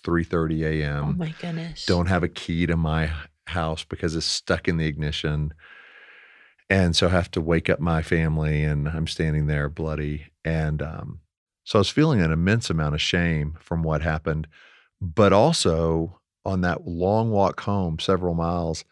3:30 0.04 0.64
a.m 0.66 1.04
Oh 1.04 1.14
my 1.14 1.34
goodness. 1.42 1.86
don't 1.86 2.06
have 2.08 2.22
a 2.24 2.28
key 2.28 2.66
to 2.68 2.78
my 2.78 3.12
house 3.48 3.84
because 3.84 4.16
it's 4.16 4.26
stuck 4.26 4.68
in 4.68 4.78
the 4.78 4.88
ignition. 4.88 5.54
And 6.70 6.96
so 6.96 7.08
I 7.08 7.12
have 7.12 7.32
to 7.32 7.42
wake 7.42 7.70
up 7.70 7.80
my 7.80 8.02
family 8.02 8.64
and 8.64 8.88
I'm 8.88 9.08
standing 9.08 9.48
there 9.48 9.70
bloody. 9.70 10.28
And 10.44 10.82
um, 10.82 11.20
so 11.64 11.80
I 11.80 11.82
was 11.82 11.90
feeling 11.90 12.22
an 12.22 12.32
immense 12.32 12.70
amount 12.70 12.96
of 12.96 13.02
shame 13.02 13.58
from 13.60 13.84
what 13.84 14.02
happened. 14.02 14.48
But 15.02 15.34
also 15.34 16.20
on 16.44 16.62
that 16.62 16.88
long 16.88 17.32
walk 17.32 17.62
home, 17.62 18.00
several 18.00 18.34
miles, 18.34 18.86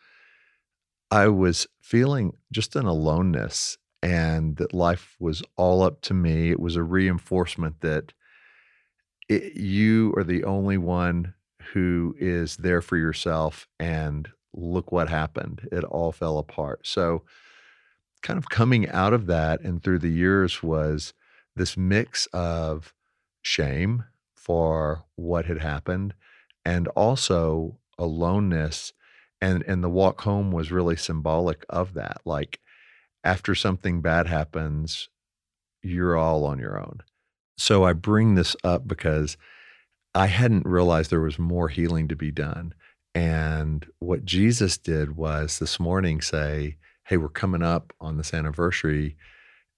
I 1.09 1.27
was 1.27 1.67
feeling 1.81 2.33
just 2.51 2.75
an 2.75 2.85
aloneness 2.85 3.77
and 4.01 4.57
that 4.57 4.73
life 4.73 5.15
was 5.19 5.43
all 5.55 5.81
up 5.81 6.01
to 6.01 6.13
me. 6.13 6.51
It 6.51 6.59
was 6.59 6.75
a 6.75 6.83
reinforcement 6.83 7.81
that 7.81 8.13
it, 9.29 9.55
you 9.55 10.13
are 10.17 10.23
the 10.23 10.43
only 10.43 10.77
one 10.77 11.33
who 11.71 12.15
is 12.19 12.57
there 12.57 12.81
for 12.81 12.97
yourself 12.97 13.67
and 13.79 14.27
look 14.53 14.91
what 14.91 15.09
happened 15.09 15.67
it 15.71 15.83
all 15.83 16.11
fell 16.11 16.37
apart 16.37 16.85
so 16.85 17.23
kind 18.21 18.37
of 18.37 18.49
coming 18.49 18.89
out 18.89 19.13
of 19.13 19.25
that 19.25 19.59
and 19.61 19.83
through 19.83 19.99
the 19.99 20.11
years 20.11 20.63
was 20.63 21.13
this 21.55 21.75
mix 21.75 22.27
of 22.27 22.93
shame 23.41 24.05
for 24.35 25.03
what 25.15 25.45
had 25.45 25.59
happened 25.59 26.13
and 26.65 26.87
also 26.89 27.77
aloneness 27.97 28.93
and 29.41 29.63
and 29.63 29.83
the 29.83 29.89
walk 29.89 30.21
home 30.21 30.51
was 30.51 30.71
really 30.71 30.95
symbolic 30.95 31.65
of 31.69 31.93
that 31.93 32.21
like 32.25 32.59
after 33.23 33.55
something 33.55 34.01
bad 34.01 34.27
happens 34.27 35.09
you're 35.81 36.17
all 36.17 36.45
on 36.45 36.59
your 36.59 36.79
own 36.79 37.01
so 37.57 37.83
i 37.83 37.91
bring 37.91 38.35
this 38.35 38.55
up 38.63 38.87
because 38.87 39.37
I 40.15 40.27
hadn't 40.27 40.65
realized 40.65 41.09
there 41.09 41.21
was 41.21 41.39
more 41.39 41.69
healing 41.69 42.07
to 42.07 42.15
be 42.15 42.31
done. 42.31 42.73
And 43.15 43.85
what 43.99 44.25
Jesus 44.25 44.77
did 44.77 45.15
was 45.15 45.59
this 45.59 45.79
morning 45.79 46.21
say, 46.21 46.77
Hey, 47.05 47.17
we're 47.17 47.29
coming 47.29 47.61
up 47.61 47.93
on 47.99 48.17
this 48.17 48.33
anniversary, 48.33 49.17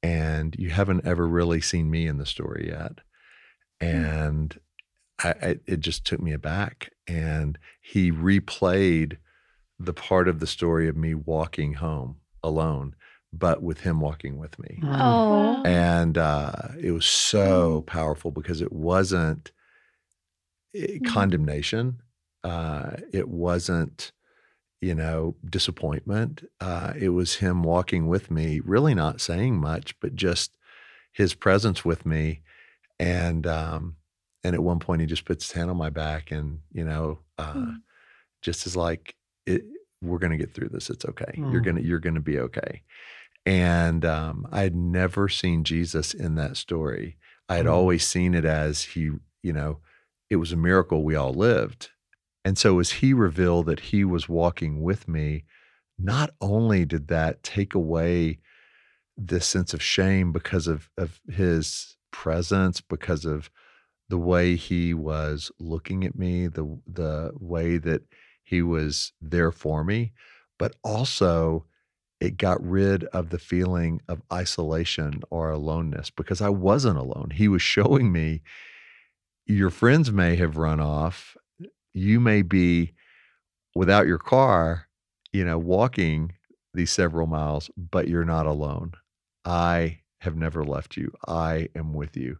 and 0.03 0.55
you 0.59 0.69
haven't 0.69 1.05
ever 1.05 1.27
really 1.27 1.59
seen 1.59 1.89
me 1.89 2.05
in 2.07 2.17
the 2.17 2.25
story 2.25 2.67
yet. 2.69 2.99
And 3.81 4.57
I, 5.23 5.29
I, 5.41 5.55
it 5.65 5.79
just 5.79 6.05
took 6.05 6.21
me 6.21 6.33
aback. 6.33 6.91
And 7.07 7.57
he 7.81 8.11
replayed 8.11 9.17
the 9.79 9.93
part 9.93 10.27
of 10.27 10.39
the 10.39 10.47
story 10.47 10.87
of 10.87 10.95
me 10.95 11.13
walking 11.15 11.73
home 11.73 12.17
alone, 12.43 12.95
but 13.33 13.61
with 13.63 13.81
him 13.81 13.99
walking 13.99 14.37
with 14.37 14.57
me. 14.59 14.79
Mm. 14.83 15.01
Oh. 15.01 15.63
And 15.65 16.17
uh, 16.17 16.51
it 16.79 16.91
was 16.91 17.05
so 17.05 17.81
powerful 17.87 18.31
because 18.31 18.61
it 18.61 18.71
wasn't 18.71 19.51
eh, 20.75 20.99
Mm. 20.99 21.05
condemnation. 21.07 22.01
Uh, 22.45 22.97
it 23.11 23.27
wasn't, 23.29 24.11
you 24.81 24.95
know, 24.95 25.35
disappointment. 25.49 26.43
Uh, 26.61 26.93
it 26.97 27.09
was 27.09 27.35
him 27.35 27.63
walking 27.63 28.07
with 28.07 28.31
me, 28.31 28.61
really 28.61 28.93
not 28.95 29.21
saying 29.21 29.57
much, 29.57 29.99
but 29.99 30.15
just 30.15 30.57
his 31.13 31.33
presence 31.33 31.85
with 31.85 32.05
me. 32.05 32.41
And 32.99 33.47
um, 33.47 33.97
and 34.43 34.55
at 34.55 34.63
one 34.63 34.79
point, 34.79 35.01
he 35.01 35.07
just 35.07 35.25
puts 35.25 35.45
his 35.47 35.53
hand 35.53 35.69
on 35.71 35.77
my 35.77 35.89
back, 35.89 36.31
and 36.31 36.59
you 36.71 36.85
know, 36.85 37.19
uh, 37.37 37.53
Mm. 37.53 37.81
just 38.41 38.67
as 38.67 38.75
like, 38.75 39.15
it, 39.45 39.63
we're 40.01 40.19
gonna 40.19 40.37
get 40.37 40.53
through 40.53 40.69
this. 40.69 40.89
It's 40.89 41.05
okay. 41.05 41.31
You're 41.35 41.61
Mm. 41.61 41.65
gonna 41.65 41.81
you're 41.81 41.99
gonna 41.99 42.21
be 42.21 42.39
okay. 42.39 42.83
And 43.45 44.05
um, 44.05 44.47
I 44.51 44.61
had 44.61 44.75
never 44.75 45.29
seen 45.29 45.63
Jesus 45.63 46.13
in 46.13 46.35
that 46.35 46.57
story. 46.57 47.17
I 47.49 47.57
had 47.57 47.67
Mm. 47.67 47.71
always 47.71 48.05
seen 48.07 48.33
it 48.33 48.45
as 48.45 48.83
he, 48.83 49.11
you 49.43 49.53
know, 49.53 49.79
it 50.29 50.37
was 50.37 50.51
a 50.51 50.57
miracle 50.57 51.03
we 51.03 51.15
all 51.15 51.33
lived. 51.33 51.91
And 52.45 52.57
so 52.59 52.79
as 52.79 52.91
he 52.91 53.13
revealed 53.13 53.67
that 53.67 53.81
he 53.81 54.05
was 54.05 54.29
walking 54.29 54.83
with 54.83 55.07
me, 55.09 55.45
not 55.99 56.31
only 56.41 56.85
did 56.85 57.09
that 57.09 57.43
take 57.43 57.73
away 57.73 58.39
this 59.17 59.47
sense 59.47 59.73
of 59.73 59.81
shame 59.83 60.31
because 60.31 60.67
of, 60.67 60.89
of 60.97 61.21
his 61.29 61.97
presence, 62.11 62.81
because 62.81 63.25
of 63.25 63.49
the 64.09 64.19
way 64.19 64.55
he 64.55 64.93
was 64.93 65.51
looking 65.59 66.05
at 66.05 66.15
me, 66.17 66.47
the 66.47 66.79
the 66.87 67.31
way 67.39 67.77
that 67.77 68.03
he 68.43 68.61
was 68.61 69.13
there 69.21 69.51
for 69.51 69.83
me, 69.83 70.13
but 70.59 70.75
also 70.83 71.65
it 72.21 72.37
got 72.37 72.63
rid 72.63 73.03
of 73.05 73.29
the 73.29 73.39
feeling 73.39 74.01
of 74.07 74.21
isolation 74.31 75.21
or 75.31 75.51
aloneness 75.51 76.09
because 76.11 76.41
I 76.41 76.49
wasn't 76.49 76.97
alone. 76.97 77.31
He 77.33 77.47
was 77.47 77.61
showing 77.61 78.11
me 78.11 78.41
your 79.47 79.69
friends 79.69 80.11
may 80.11 80.35
have 80.37 80.57
run 80.57 80.79
off. 80.79 81.35
You 81.95 82.19
may 82.19 82.41
be 82.41 82.91
without 83.73 84.05
your 84.05 84.17
car, 84.19 84.87
you 85.31 85.45
know, 85.45 85.57
walking 85.57 86.33
these 86.73 86.91
several 86.91 87.25
miles, 87.25 87.71
but 87.77 88.09
you're 88.09 88.25
not 88.25 88.45
alone. 88.45 88.91
I 89.45 89.99
have 90.19 90.35
never 90.35 90.63
left 90.65 90.97
you. 90.97 91.13
I 91.25 91.69
am 91.73 91.93
with 91.93 92.17
you, 92.17 92.37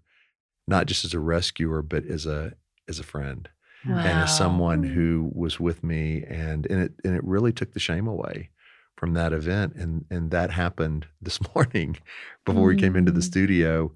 not 0.67 0.87
just 0.87 1.05
as 1.05 1.13
a 1.13 1.19
rescuer, 1.19 1.81
but 1.81 2.05
as 2.05 2.25
a 2.25 2.53
as 2.89 2.99
a 2.99 3.03
friend 3.03 3.47
Wow. 3.87 3.97
and 3.99 4.19
as 4.19 4.35
someone 4.37 4.83
Mm. 4.83 4.93
who 4.93 5.31
was 5.33 5.59
with 5.59 5.83
me 5.83 6.23
and 6.27 6.65
and 6.67 6.81
it 6.81 6.93
and 7.05 7.15
it 7.15 7.23
really 7.23 7.53
took 7.53 7.71
the 7.73 7.79
shame 7.79 8.07
away 8.07 8.49
from 8.97 9.13
that 9.13 9.31
event 9.33 9.73
and 9.75 10.05
and 10.11 10.31
that 10.31 10.51
happened 10.51 11.07
this 11.21 11.39
morning 11.55 11.97
before 12.45 12.65
we 12.65 12.75
came 12.75 12.95
into 12.97 13.11
the 13.13 13.21
Mm. 13.21 13.31
studio 13.31 13.95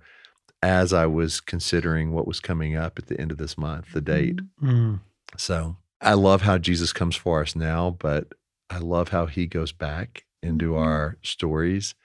as 0.64 0.92
I 0.94 1.06
was 1.06 1.40
considering 1.42 2.12
what 2.14 2.28
was 2.28 2.40
coming 2.40 2.76
up 2.76 2.98
at 2.98 3.08
the 3.08 3.20
end 3.20 3.32
of 3.32 3.38
this 3.38 3.58
month 3.58 3.92
the 3.94 4.02
date 4.02 4.40
Mm. 4.62 5.02
So 5.38 5.78
I 6.02 6.14
love 6.14 6.42
how 6.42 6.58
Jesus 6.58 6.94
comes 6.94 7.16
for 7.16 7.42
us 7.42 7.56
now 7.56 7.92
but 8.00 8.34
I 8.70 8.78
love 8.80 9.10
how 9.10 9.26
he 9.26 9.46
goes 9.48 9.72
back 9.72 10.26
into 10.42 10.72
Mhm. 10.72 10.80
our 10.80 11.18
stories 11.24 11.96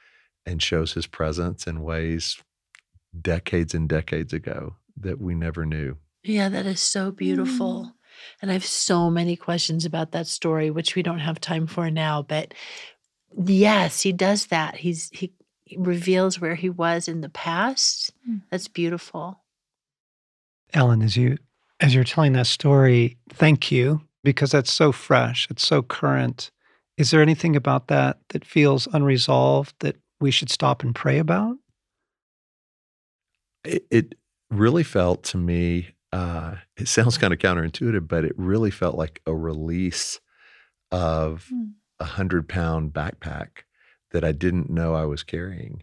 and 0.46 0.62
shows 0.62 0.92
his 0.94 1.06
presence 1.06 1.66
in 1.66 1.82
ways 1.82 2.42
decades 3.20 3.74
and 3.74 3.88
decades 3.88 4.32
ago 4.32 4.76
that 4.96 5.20
we 5.20 5.34
never 5.34 5.64
knew 5.64 5.96
Yeah, 6.22 6.48
that 6.48 6.66
is 6.66 6.80
so 6.80 7.10
beautiful. 7.10 7.84
Mm. 7.84 7.94
And 8.42 8.50
I 8.50 8.54
have 8.54 8.64
so 8.64 9.10
many 9.10 9.36
questions 9.36 9.84
about 9.84 10.12
that 10.12 10.26
story, 10.26 10.70
which 10.70 10.94
we 10.94 11.02
don't 11.02 11.18
have 11.18 11.40
time 11.40 11.66
for 11.66 11.90
now. 11.90 12.22
But 12.22 12.54
yes, 13.36 14.00
he 14.02 14.12
does 14.12 14.46
that. 14.46 14.76
He's 14.76 15.10
he 15.10 15.32
reveals 15.76 16.40
where 16.40 16.54
he 16.54 16.70
was 16.70 17.08
in 17.08 17.20
the 17.22 17.28
past. 17.28 18.12
Mm. 18.28 18.42
That's 18.50 18.68
beautiful. 18.68 19.42
Ellen, 20.72 21.02
as 21.02 21.16
you 21.16 21.38
as 21.80 21.94
you're 21.94 22.04
telling 22.04 22.32
that 22.34 22.46
story, 22.46 23.16
thank 23.30 23.70
you 23.70 24.00
because 24.22 24.50
that's 24.52 24.72
so 24.72 24.92
fresh. 24.92 25.46
It's 25.50 25.66
so 25.66 25.82
current. 25.82 26.50
Is 26.96 27.10
there 27.10 27.20
anything 27.22 27.56
about 27.56 27.88
that 27.88 28.18
that 28.30 28.44
feels 28.44 28.86
unresolved 28.92 29.74
that 29.80 29.96
we 30.20 30.30
should 30.30 30.50
stop 30.50 30.82
and 30.82 30.94
pray 30.94 31.18
about? 31.18 31.56
it, 33.64 33.86
it 33.90 34.14
really 34.50 34.82
felt 34.82 35.22
to 35.24 35.36
me 35.38 35.88
uh, 36.12 36.54
it 36.76 36.86
sounds 36.86 37.18
kind 37.18 37.32
of 37.32 37.38
counterintuitive 37.38 38.06
but 38.06 38.24
it 38.24 38.34
really 38.36 38.70
felt 38.70 38.96
like 38.96 39.20
a 39.26 39.34
release 39.34 40.20
of 40.92 41.48
Mm. 41.52 41.72
a 41.98 42.04
hundred 42.04 42.48
pound 42.48 42.92
backpack 42.92 43.64
that 44.12 44.22
i 44.22 44.32
didn't 44.32 44.68
know 44.70 44.94
i 44.94 45.04
was 45.04 45.22
carrying 45.22 45.82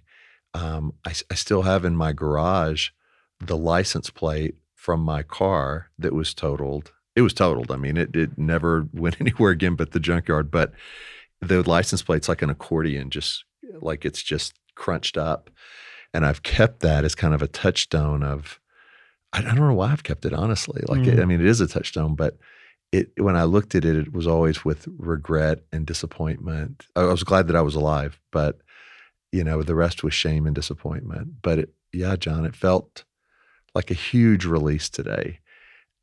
um, 0.53 0.93
I, 1.05 1.09
s- 1.11 1.23
I 1.31 1.35
still 1.35 1.63
have 1.63 1.83
in 1.85 1.95
my 1.95 2.13
garage 2.13 2.89
the 3.39 3.57
license 3.57 4.09
plate 4.09 4.55
from 4.81 4.99
my 4.99 5.21
car 5.21 5.89
that 5.99 6.13
was 6.13 6.33
totaled 6.33 6.91
it 7.15 7.21
was 7.21 7.33
totaled 7.33 7.71
i 7.71 7.75
mean 7.75 7.97
it, 7.97 8.15
it 8.15 8.37
never 8.37 8.87
went 8.93 9.19
anywhere 9.21 9.51
again 9.51 9.75
but 9.75 9.91
the 9.91 9.99
junkyard 9.99 10.49
but 10.49 10.71
the 11.39 11.61
license 11.69 12.01
plate's 12.01 12.29
like 12.29 12.41
an 12.41 12.49
accordion 12.49 13.09
just 13.09 13.45
like 13.79 14.05
it's 14.05 14.23
just 14.23 14.53
crunched 14.75 15.17
up 15.17 15.49
and 16.13 16.25
I've 16.25 16.43
kept 16.43 16.81
that 16.81 17.05
as 17.05 17.15
kind 17.15 17.33
of 17.33 17.41
a 17.41 17.47
touchstone 17.47 18.23
of 18.23 18.59
I, 19.33 19.41
don't 19.41 19.55
know 19.55 19.73
why 19.73 19.91
I've 19.91 20.03
kept 20.03 20.25
it 20.25 20.33
honestly. 20.33 20.83
Like 20.87 21.07
it, 21.07 21.17
Mm. 21.17 21.21
I 21.21 21.25
mean, 21.25 21.39
it 21.39 21.47
is 21.47 21.61
a 21.61 21.67
touchstone, 21.67 22.15
but 22.15 22.37
it 22.91 23.11
when 23.17 23.37
I 23.37 23.45
looked 23.45 23.75
at 23.75 23.85
it, 23.85 23.95
it 23.95 24.13
was 24.13 24.27
always 24.27 24.65
with 24.65 24.87
regret 24.97 25.59
and 25.71 25.85
disappointment. 25.85 26.85
I 26.97 27.03
was 27.03 27.23
glad 27.23 27.47
that 27.47 27.55
I 27.55 27.61
was 27.61 27.75
alive, 27.75 28.19
but 28.31 28.59
you 29.31 29.45
know, 29.45 29.63
the 29.63 29.75
rest 29.75 30.03
was 30.03 30.13
shame 30.13 30.45
and 30.45 30.53
disappointment. 30.53 31.41
But 31.41 31.59
it, 31.59 31.73
yeah, 31.93 32.17
John, 32.17 32.43
it 32.43 32.55
felt 32.55 33.05
like 33.75 33.91
a 33.91 33.95
huge 33.95 34.45
release 34.45 34.89
today, 34.89 35.39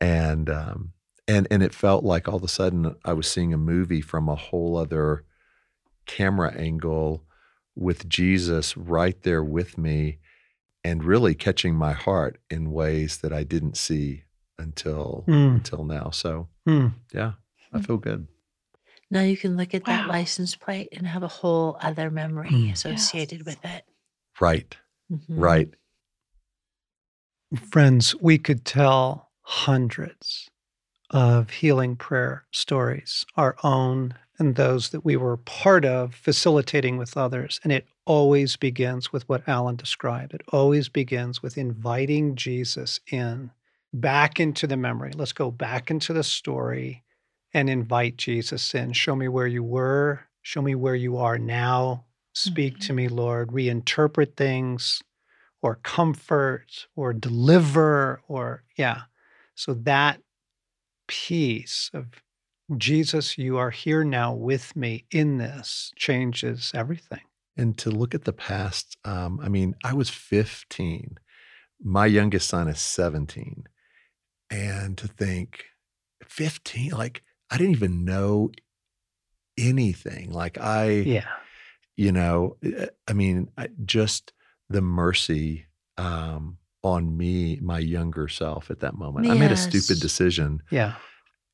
and 0.01 0.49
um, 0.51 0.93
and 1.27 1.47
and 1.51 1.63
it 1.63 1.75
felt 1.75 2.05
like 2.05 2.29
all 2.29 2.37
of 2.37 2.43
a 2.43 2.49
sudden 2.49 2.95
I 3.05 3.13
was 3.13 3.29
seeing 3.31 3.53
a 3.53 3.59
movie 3.59 4.01
from 4.01 4.29
a 4.29 4.35
whole 4.35 4.77
other 4.77 5.25
camera 6.07 6.53
angle 6.55 7.25
with 7.75 8.09
Jesus 8.09 8.77
right 8.77 9.21
there 9.23 9.45
with 9.45 9.77
me 9.79 10.19
and 10.83 11.05
really 11.05 11.35
catching 11.35 11.75
my 11.75 11.93
heart 11.93 12.39
in 12.51 12.73
ways 12.73 13.19
that 13.19 13.33
I 13.33 13.45
didn't 13.45 13.77
see 13.77 14.25
until 14.59 15.25
Mm. 15.29 15.57
until 15.57 15.85
now. 15.85 16.11
So 16.11 16.49
Mm. 16.67 16.95
yeah, 17.13 17.33
I 17.73 17.81
feel 17.81 17.99
good. 17.99 18.27
Now 19.11 19.23
you 19.23 19.37
can 19.37 19.57
look 19.57 19.75
at 19.75 19.85
that 19.87 20.07
license 20.07 20.55
plate 20.57 20.89
and 20.93 21.07
have 21.07 21.23
a 21.23 21.29
whole 21.29 21.77
other 21.81 22.11
memory 22.11 22.51
Mm. 22.51 22.73
associated 22.73 23.41
Yes. 23.41 23.47
with 23.47 23.65
it. 23.65 23.85
Right, 24.41 24.77
Mhm. 25.11 25.25
right. 25.29 25.75
Friends, 27.57 28.15
we 28.21 28.37
could 28.37 28.67
tell 28.67 29.31
hundreds 29.41 30.51
of 31.11 31.49
healing 31.49 31.97
prayer 31.97 32.45
stories, 32.51 33.25
our 33.37 33.57
own 33.65 34.15
and 34.39 34.55
those 34.55 34.91
that 34.91 35.05
we 35.05 35.17
were 35.17 35.39
part 35.39 35.85
of 35.87 36.15
facilitating 36.15 36.99
with 36.99 37.17
others. 37.17 37.59
And 37.65 37.73
it 37.73 37.87
always 38.05 38.57
begins 38.57 39.13
with 39.13 39.27
what 39.29 39.49
Alan 39.49 39.77
described. 39.77 40.35
It 40.35 40.43
always 40.53 40.89
begins 40.89 41.43
with 41.43 41.57
inviting 41.57 42.37
Jesus 42.37 43.01
in, 43.11 43.51
back 43.95 44.39
into 44.39 44.67
the 44.67 44.77
memory. 44.77 45.13
Let's 45.15 45.33
go 45.33 45.51
back 45.51 45.91
into 45.91 46.13
the 46.13 46.23
story 46.25 47.03
and 47.55 47.71
invite 47.71 48.19
Jesus 48.19 48.75
in. 48.75 48.93
Show 48.93 49.17
me 49.17 49.27
where 49.27 49.47
you 49.47 49.65
were, 49.65 50.21
show 50.43 50.61
me 50.61 50.75
where 50.75 50.95
you 50.95 51.17
are 51.17 51.39
now. 51.39 52.05
Speak 52.35 52.79
to 52.81 52.89
mm-hmm. 52.89 52.97
me, 52.97 53.09
Lord. 53.09 53.49
Reinterpret 53.49 54.37
things 54.37 55.03
or 55.63 55.77
comfort 55.77 56.87
or 56.97 57.13
deliver 57.13 58.21
or 58.29 58.63
yeah 58.77 59.03
so 59.55 59.75
that 59.75 60.21
piece 61.07 61.91
of 61.95 62.07
jesus 62.77 63.39
you 63.39 63.57
are 63.57 63.71
here 63.71 64.05
now 64.05 64.33
with 64.33 64.77
me 64.77 65.05
in 65.11 65.39
this 65.39 65.93
changes 65.97 66.71
everything 66.75 67.21
And 67.57 67.77
to 67.79 67.91
look 67.91 68.15
at 68.15 68.23
the 68.23 68.33
past, 68.33 68.97
um, 69.05 69.41
I 69.43 69.49
mean, 69.49 69.75
I 69.83 69.93
was 69.93 70.09
15. 70.11 71.19
My 71.83 72.07
youngest 72.07 72.49
son 72.49 72.69
is 72.69 72.79
17. 72.79 73.65
And 74.49 74.97
to 74.97 75.09
think 75.09 75.65
15, 76.25 76.93
like 76.93 77.25
I 77.51 77.59
didn't 77.59 77.73
even 77.75 78.05
know 78.05 78.53
anything. 79.59 80.31
Like 80.31 80.57
I, 80.57 80.91
yeah 80.91 81.27
you 81.97 82.13
know, 82.13 82.57
eh, 82.63 82.87
I 83.09 83.13
mean, 83.13 83.51
I, 83.59 83.69
just 83.85 84.33
the 84.71 84.81
mercy 84.83 85.67
um, 85.97 86.59
on 86.83 87.17
me, 87.17 87.59
my 87.61 87.79
younger 87.79 88.29
self 88.29 88.71
at 88.71 88.81
that 88.81 88.97
moment. 88.97 89.29
I 89.31 89.35
made 89.35 89.51
a 89.51 89.57
stupid 89.57 90.01
decision 90.01 90.63
Yeah. 90.71 90.95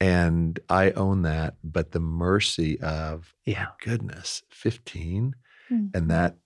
and 0.01 0.59
I 0.69 0.91
own 0.93 1.23
that. 1.23 1.57
But 1.65 1.93
the 1.93 2.01
mercy 2.01 2.79
of, 2.81 3.35
Yeah. 3.47 3.69
goodness, 3.83 4.43
15 4.51 5.35
Mhm. 5.71 5.91
and 5.95 6.11
that, 6.11 6.37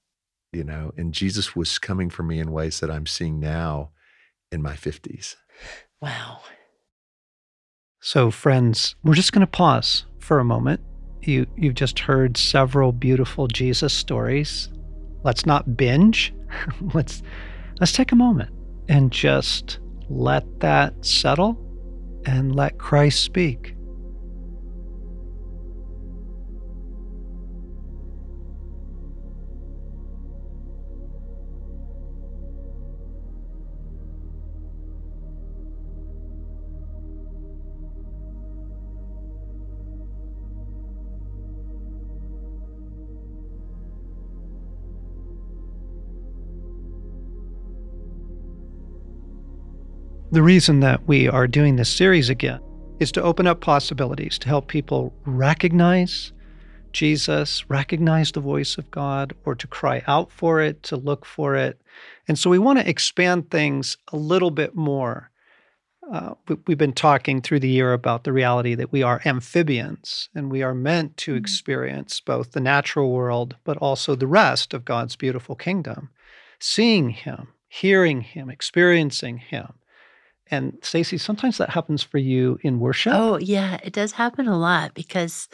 you 0.52 0.62
know, 0.62 0.92
and 0.96 1.12
Jesus 1.12 1.56
was 1.56 1.78
coming 1.78 2.08
for 2.10 2.22
me 2.22 2.38
in 2.38 2.52
ways 2.52 2.78
that 2.80 2.90
I'm 2.90 3.06
seeing 3.06 3.40
now 3.40 3.90
in 4.52 4.62
my 4.62 4.76
50s. 4.76 5.36
Wow. 6.00 6.40
So, 8.00 8.30
friends, 8.30 8.94
we're 9.02 9.14
just 9.14 9.32
going 9.32 9.40
to 9.40 9.46
pause 9.50 10.04
for 10.20 10.38
a 10.38 10.44
moment. 10.44 10.80
You, 11.22 11.46
you've 11.56 11.74
just 11.74 11.98
heard 11.98 12.36
several 12.36 12.92
beautiful 12.92 13.48
Jesus 13.48 13.92
stories. 13.92 14.68
Let's 15.24 15.44
not 15.46 15.76
binge. 15.76 16.32
let's, 16.94 17.22
let's 17.80 17.92
take 17.92 18.12
a 18.12 18.16
moment 18.16 18.50
and 18.88 19.10
just 19.10 19.78
let 20.08 20.60
that 20.60 21.04
settle 21.04 21.64
and 22.24 22.54
let 22.54 22.78
Christ 22.78 23.22
speak. 23.22 23.74
The 50.30 50.42
reason 50.42 50.80
that 50.80 51.06
we 51.08 51.26
are 51.26 51.46
doing 51.46 51.76
this 51.76 51.88
series 51.88 52.28
again 52.28 52.60
is 53.00 53.10
to 53.12 53.22
open 53.22 53.46
up 53.46 53.60
possibilities 53.62 54.38
to 54.40 54.48
help 54.48 54.68
people 54.68 55.14
recognize 55.24 56.32
Jesus, 56.92 57.68
recognize 57.70 58.32
the 58.32 58.40
voice 58.40 58.76
of 58.76 58.90
God, 58.90 59.32
or 59.46 59.54
to 59.54 59.66
cry 59.66 60.02
out 60.06 60.30
for 60.30 60.60
it, 60.60 60.82
to 60.84 60.96
look 60.96 61.24
for 61.24 61.54
it. 61.54 61.80
And 62.26 62.38
so 62.38 62.50
we 62.50 62.58
want 62.58 62.78
to 62.78 62.88
expand 62.88 63.50
things 63.50 63.96
a 64.12 64.16
little 64.16 64.50
bit 64.50 64.74
more. 64.74 65.30
Uh, 66.12 66.34
we, 66.46 66.56
we've 66.66 66.78
been 66.78 66.92
talking 66.92 67.40
through 67.40 67.60
the 67.60 67.68
year 67.68 67.94
about 67.94 68.24
the 68.24 68.32
reality 68.32 68.74
that 68.74 68.92
we 68.92 69.02
are 69.02 69.22
amphibians 69.24 70.28
and 70.34 70.50
we 70.50 70.62
are 70.62 70.74
meant 70.74 71.16
to 71.18 71.34
Mhm. 71.34 71.38
experience 71.38 72.20
both 72.20 72.52
the 72.52 72.60
natural 72.60 73.12
world, 73.12 73.56
but 73.64 73.78
also 73.78 74.14
the 74.14 74.26
rest 74.26 74.74
of 74.74 74.84
God's 74.84 75.16
beautiful 75.16 75.54
kingdom, 75.54 76.10
seeing 76.58 77.10
Him, 77.10 77.48
hearing 77.68 78.20
Him, 78.20 78.50
experiencing 78.50 79.38
Him. 79.38 79.72
And 80.50 80.78
Stacy, 80.82 81.18
sometimes 81.18 81.58
that 81.58 81.70
happens 81.70 82.02
for 82.02 82.18
you 82.18 82.58
in 82.62 82.80
worship. 82.80 83.12
Oh, 83.14 83.36
yeah, 83.38 83.78
it 83.82 83.92
does 83.92 84.12
happen 84.12 84.48
a 84.48 84.58
lot 84.58 84.94
because 84.94 85.48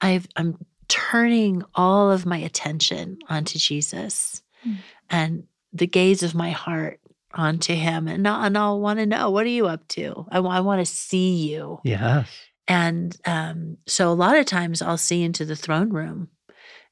I've 0.00 0.26
I'm 0.36 0.58
turning 0.88 1.62
all 1.74 2.10
of 2.10 2.26
my 2.26 2.38
attention 2.38 3.18
onto 3.28 3.58
Jesus 3.58 4.42
Mm. 4.66 4.76
and 5.10 5.44
the 5.72 5.86
gaze 5.86 6.22
of 6.22 6.34
my 6.34 6.50
heart 6.50 7.00
onto 7.34 7.74
him 7.74 8.06
and 8.06 8.28
I'll, 8.28 8.44
and 8.44 8.56
I'll 8.58 8.80
want 8.80 8.98
to 8.98 9.06
know 9.06 9.30
what 9.30 9.44
are 9.44 9.48
you 9.48 9.66
up 9.66 9.88
to? 9.88 10.26
I, 10.30 10.38
want 10.38 10.80
to 10.80 10.86
see 10.86 11.50
you. 11.50 11.80
Yes. 11.82 12.28
And 12.68 13.16
um, 13.24 13.78
so 13.86 14.10
a 14.10 14.14
lot 14.14 14.36
of 14.36 14.46
times 14.46 14.82
I'll 14.82 14.98
see 14.98 15.22
into 15.22 15.44
the 15.44 15.56
throne 15.56 15.90
room 15.90 16.28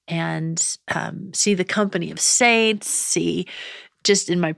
and 0.09 0.77
um, 0.93 1.33
see 1.35 1.55
the 1.55 1.65
company 1.65 2.11
of 2.11 2.19
saints, 2.19 2.89
see 2.89 3.47
just 4.03 4.31
in 4.31 4.41
my 4.41 4.57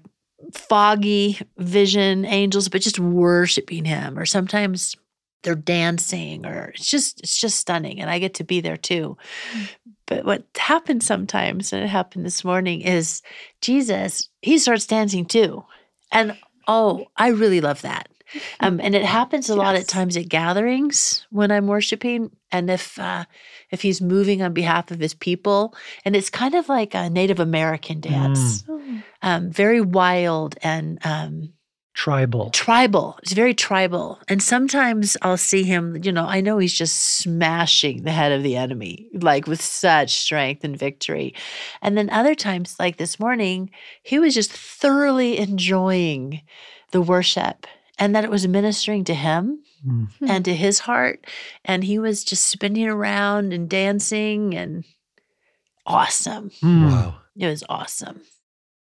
foggy 0.52 1.38
vision 1.58 2.24
angels, 2.24 2.68
but 2.68 2.82
just 2.82 2.98
worshiping 2.98 3.84
him. 3.84 4.18
Or 4.18 4.26
sometimes 4.26 4.96
they're 5.42 5.54
dancing, 5.54 6.46
or 6.46 6.72
it's 6.74 6.86
just 6.86 7.20
it's 7.20 7.38
just 7.38 7.58
stunning, 7.58 8.00
and 8.00 8.10
I 8.10 8.18
get 8.18 8.34
to 8.34 8.44
be 8.44 8.60
there 8.60 8.76
too. 8.76 9.16
Mm. 9.52 9.68
But 10.06 10.24
what 10.24 10.44
happens 10.56 11.06
sometimes, 11.06 11.72
and 11.72 11.82
it 11.82 11.88
happened 11.88 12.24
this 12.24 12.44
morning, 12.44 12.82
is 12.82 13.22
Jesus 13.60 14.28
he 14.40 14.58
starts 14.58 14.86
dancing 14.86 15.24
too, 15.24 15.64
and 16.10 16.36
oh, 16.68 17.06
I 17.16 17.28
really 17.28 17.60
love 17.60 17.82
that. 17.82 18.08
Um, 18.60 18.80
and 18.80 18.94
it 18.94 19.04
happens 19.04 19.48
a 19.50 19.56
lot 19.56 19.74
at 19.74 19.88
times 19.88 20.16
at 20.16 20.28
gatherings 20.28 21.26
when 21.30 21.50
I'm 21.50 21.66
worshiping, 21.66 22.30
and 22.50 22.70
if 22.70 22.98
uh, 22.98 23.24
if 23.70 23.82
he's 23.82 24.00
moving 24.00 24.42
on 24.42 24.52
behalf 24.52 24.90
of 24.90 25.00
his 25.00 25.14
people, 25.14 25.74
and 26.04 26.14
it's 26.16 26.30
kind 26.30 26.54
of 26.54 26.68
like 26.68 26.94
a 26.94 27.10
Native 27.10 27.40
American 27.40 28.00
dance, 28.00 28.64
Oh, 28.68 29.02
um, 29.22 29.50
very 29.50 29.80
wild 29.80 30.56
and 30.62 30.98
um, 31.04 31.52
Tribal. 31.94 32.50
tribal. 32.50 33.18
It's 33.22 33.32
very 33.34 33.52
tribal, 33.52 34.18
and 34.26 34.42
sometimes 34.42 35.16
I'll 35.20 35.36
see 35.36 35.62
him. 35.62 35.98
You 36.02 36.10
know, 36.10 36.24
I 36.24 36.40
know 36.40 36.56
he's 36.58 36.72
just 36.72 36.96
smashing 37.18 38.02
the 38.04 38.12
head 38.12 38.32
of 38.32 38.42
the 38.42 38.56
enemy, 38.56 39.08
like 39.12 39.46
with 39.46 39.60
such 39.60 40.14
strength 40.14 40.64
and 40.64 40.76
victory, 40.76 41.34
and 41.82 41.96
then 41.98 42.08
other 42.08 42.34
times, 42.34 42.76
like 42.78 42.96
this 42.96 43.20
morning, 43.20 43.70
he 44.02 44.18
was 44.18 44.34
just 44.34 44.52
thoroughly 44.52 45.38
enjoying 45.38 46.40
the 46.92 47.02
worship. 47.02 47.66
And 47.98 48.14
that 48.14 48.24
it 48.24 48.30
was 48.30 48.48
ministering 48.48 49.04
to 49.04 49.14
him 49.14 49.62
Mm. 49.86 50.08
And 50.28 50.44
to 50.44 50.54
his 50.54 50.80
heart. 50.80 51.26
And 51.64 51.84
he 51.84 51.98
was 51.98 52.24
just 52.24 52.46
spinning 52.46 52.86
around 52.86 53.52
and 53.52 53.68
dancing 53.68 54.54
and 54.54 54.84
awesome. 55.86 56.50
Mm. 56.62 56.86
Wow. 56.86 57.16
It 57.36 57.46
was 57.46 57.64
awesome. 57.68 58.20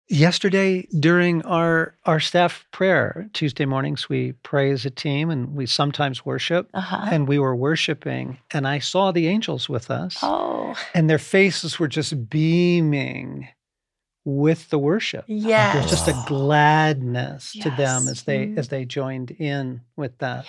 Yesterday, 0.09 0.89
during 0.99 1.43
our 1.43 1.95
our 2.05 2.19
staff 2.19 2.67
prayer, 2.73 3.31
Tuesday 3.33 3.65
mornings, 3.65 4.09
we 4.09 4.33
pray 4.43 4.73
as 4.73 4.85
a 4.85 4.91
team 4.91 5.31
and 5.31 5.55
we 5.55 5.67
sometimes 5.67 6.27
worship. 6.27 6.69
Uh-huh. 6.75 7.09
And 7.13 7.29
we 7.29 7.39
were 7.39 7.55
worshiping, 7.55 8.39
and 8.51 8.67
I 8.67 8.81
saw 8.81 9.13
the 9.13 9.29
angels 9.29 9.69
with 9.69 9.89
us, 9.89 10.19
Oh, 10.21 10.75
and 10.95 11.09
their 11.09 11.19
faces 11.21 11.79
were 11.79 11.87
just 11.87 12.29
beaming 12.29 13.49
with 14.39 14.69
the 14.71 14.79
worship. 14.79 15.25
yes. 15.27 15.75
There's 15.75 15.91
just 15.91 16.09
a 16.09 16.25
gladness 16.27 17.53
to 17.63 17.71
them 17.71 18.09
as 18.09 18.23
they 18.25 18.47
Mhm. 18.47 18.59
as 18.59 18.69
they 18.69 18.85
joined 18.85 19.31
in 19.33 19.81
with 19.97 20.17
that. 20.19 20.45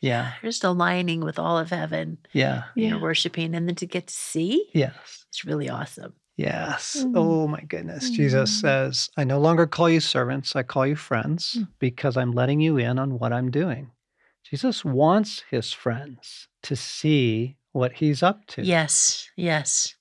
Yeah, 0.00 0.32
yeah 0.32 0.32
Just 0.42 0.64
aligning 0.64 1.20
with 1.20 1.38
all 1.38 1.58
of 1.58 1.70
heaven. 1.70 2.18
yeah, 2.32 2.64
You're 2.74 2.96
Yeah. 2.96 3.00
worshiping, 3.02 3.54
and 3.54 3.68
then 3.68 3.76
to 3.76 3.86
get 3.86 4.06
to 4.08 4.14
see, 4.14 4.68
yes, 4.74 5.24
it's 5.28 5.44
really 5.44 5.68
awesome. 5.68 6.14
yes. 6.36 6.96
Mm. 7.04 7.12
Oh 7.16 7.46
my 7.46 7.60
goodness. 7.60 8.10
Jesus 8.10 8.50
Mm. 8.56 8.60
says, 8.60 9.10
I 9.16 9.24
no 9.24 9.38
longer 9.38 9.66
call 9.66 9.88
you 9.90 10.00
servants, 10.00 10.56
I 10.56 10.62
call 10.62 10.86
you 10.86 10.96
friends 10.96 11.56
Mm. 11.58 11.68
because 11.78 12.16
I'm 12.16 12.32
letting 12.32 12.60
you 12.60 12.78
in 12.78 12.98
on 12.98 13.18
what 13.18 13.32
I'm 13.32 13.50
doing. 13.50 13.90
Jesus 14.42 14.84
wants 14.84 15.44
his 15.50 15.72
friends 15.72 16.48
to 16.62 16.74
see 16.76 17.56
what 17.72 17.92
he's 17.94 18.22
up 18.22 18.46
to. 18.48 18.62
Yes, 18.64 19.30
yes. 19.36 19.94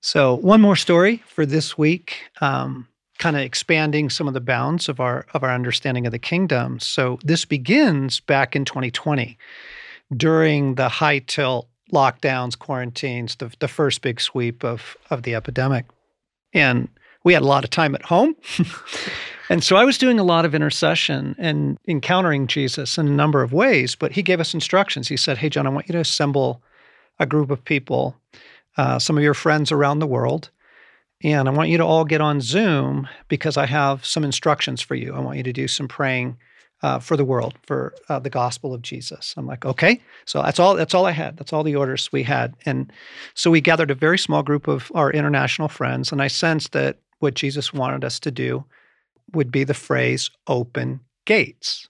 So, 0.00 0.34
one 0.34 0.60
more 0.60 0.76
story 0.76 1.22
for 1.26 1.44
this 1.44 1.76
week, 1.76 2.16
um, 2.40 2.86
kind 3.18 3.36
of 3.36 3.42
expanding 3.42 4.10
some 4.10 4.28
of 4.28 4.34
the 4.34 4.40
bounds 4.40 4.88
of 4.88 5.00
our 5.00 5.26
of 5.34 5.42
our 5.42 5.50
understanding 5.50 6.06
of 6.06 6.12
the 6.12 6.18
kingdom. 6.18 6.78
So, 6.80 7.18
this 7.22 7.44
begins 7.44 8.20
back 8.20 8.54
in 8.54 8.64
2020 8.64 9.36
during 10.16 10.76
the 10.76 10.88
high 10.88 11.18
tilt 11.20 11.68
lockdowns, 11.92 12.58
quarantines, 12.58 13.36
the, 13.36 13.52
the 13.58 13.68
first 13.68 14.02
big 14.02 14.20
sweep 14.20 14.64
of 14.64 14.96
of 15.10 15.22
the 15.22 15.34
epidemic, 15.34 15.86
and 16.52 16.88
we 17.24 17.32
had 17.32 17.42
a 17.42 17.46
lot 17.46 17.64
of 17.64 17.70
time 17.70 17.94
at 17.94 18.02
home. 18.02 18.36
And 19.50 19.64
so 19.64 19.76
I 19.76 19.84
was 19.84 19.96
doing 19.96 20.18
a 20.18 20.24
lot 20.24 20.44
of 20.44 20.54
intercession 20.54 21.34
and 21.38 21.78
encountering 21.88 22.46
Jesus 22.46 22.98
in 22.98 23.06
a 23.06 23.10
number 23.10 23.42
of 23.42 23.52
ways, 23.52 23.94
but 23.94 24.12
he 24.12 24.22
gave 24.22 24.40
us 24.40 24.52
instructions. 24.52 25.08
He 25.08 25.16
said, 25.16 25.38
Hey, 25.38 25.48
John, 25.48 25.66
I 25.66 25.70
want 25.70 25.88
you 25.88 25.94
to 25.94 26.00
assemble 26.00 26.62
a 27.18 27.26
group 27.26 27.50
of 27.50 27.64
people, 27.64 28.14
uh, 28.78 28.98
some 28.98 29.18
of 29.18 29.24
your 29.24 29.34
friends 29.34 29.70
around 29.70 29.98
the 29.98 30.06
world, 30.06 30.50
and 31.22 31.48
I 31.48 31.52
want 31.52 31.68
you 31.68 31.78
to 31.78 31.84
all 31.84 32.04
get 32.04 32.20
on 32.20 32.40
Zoom 32.40 33.08
because 33.28 33.56
I 33.56 33.66
have 33.66 34.06
some 34.06 34.24
instructions 34.24 34.80
for 34.80 34.94
you. 34.94 35.14
I 35.14 35.18
want 35.18 35.36
you 35.36 35.42
to 35.42 35.52
do 35.52 35.68
some 35.68 35.88
praying 35.88 36.38
uh, 36.82 37.00
for 37.00 37.16
the 37.16 37.24
world, 37.24 37.54
for 37.66 37.92
uh, 38.08 38.20
the 38.20 38.30
gospel 38.30 38.72
of 38.72 38.82
Jesus. 38.82 39.34
I'm 39.36 39.46
like, 39.46 39.64
okay. 39.64 40.00
So 40.26 40.40
that's 40.42 40.60
all. 40.60 40.76
That's 40.76 40.94
all 40.94 41.06
I 41.06 41.10
had. 41.10 41.36
That's 41.36 41.52
all 41.52 41.64
the 41.64 41.74
orders 41.74 42.12
we 42.12 42.22
had. 42.22 42.54
And 42.64 42.92
so 43.34 43.50
we 43.50 43.60
gathered 43.60 43.90
a 43.90 43.96
very 43.96 44.18
small 44.18 44.44
group 44.44 44.68
of 44.68 44.92
our 44.94 45.10
international 45.10 45.68
friends, 45.68 46.12
and 46.12 46.22
I 46.22 46.28
sensed 46.28 46.72
that 46.72 46.98
what 47.18 47.34
Jesus 47.34 47.72
wanted 47.72 48.04
us 48.04 48.20
to 48.20 48.30
do 48.30 48.64
would 49.32 49.50
be 49.50 49.64
the 49.64 49.74
phrase 49.74 50.30
open 50.46 51.00
gates. 51.26 51.88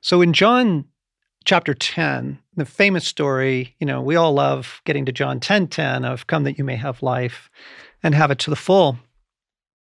So 0.00 0.20
in 0.20 0.32
John 0.32 0.84
chapter 1.44 1.74
10, 1.74 2.38
the 2.56 2.64
famous 2.64 3.06
story, 3.06 3.74
you 3.78 3.86
know, 3.86 4.00
we 4.00 4.16
all 4.16 4.32
love 4.32 4.80
getting 4.84 5.04
to 5.06 5.12
John 5.12 5.40
10 5.40 5.68
10 5.68 6.04
of 6.04 6.26
come 6.26 6.44
that 6.44 6.58
you 6.58 6.64
may 6.64 6.76
have 6.76 7.02
life 7.02 7.50
and 8.02 8.14
have 8.14 8.30
it 8.30 8.38
to 8.40 8.50
the 8.50 8.56
full. 8.56 8.98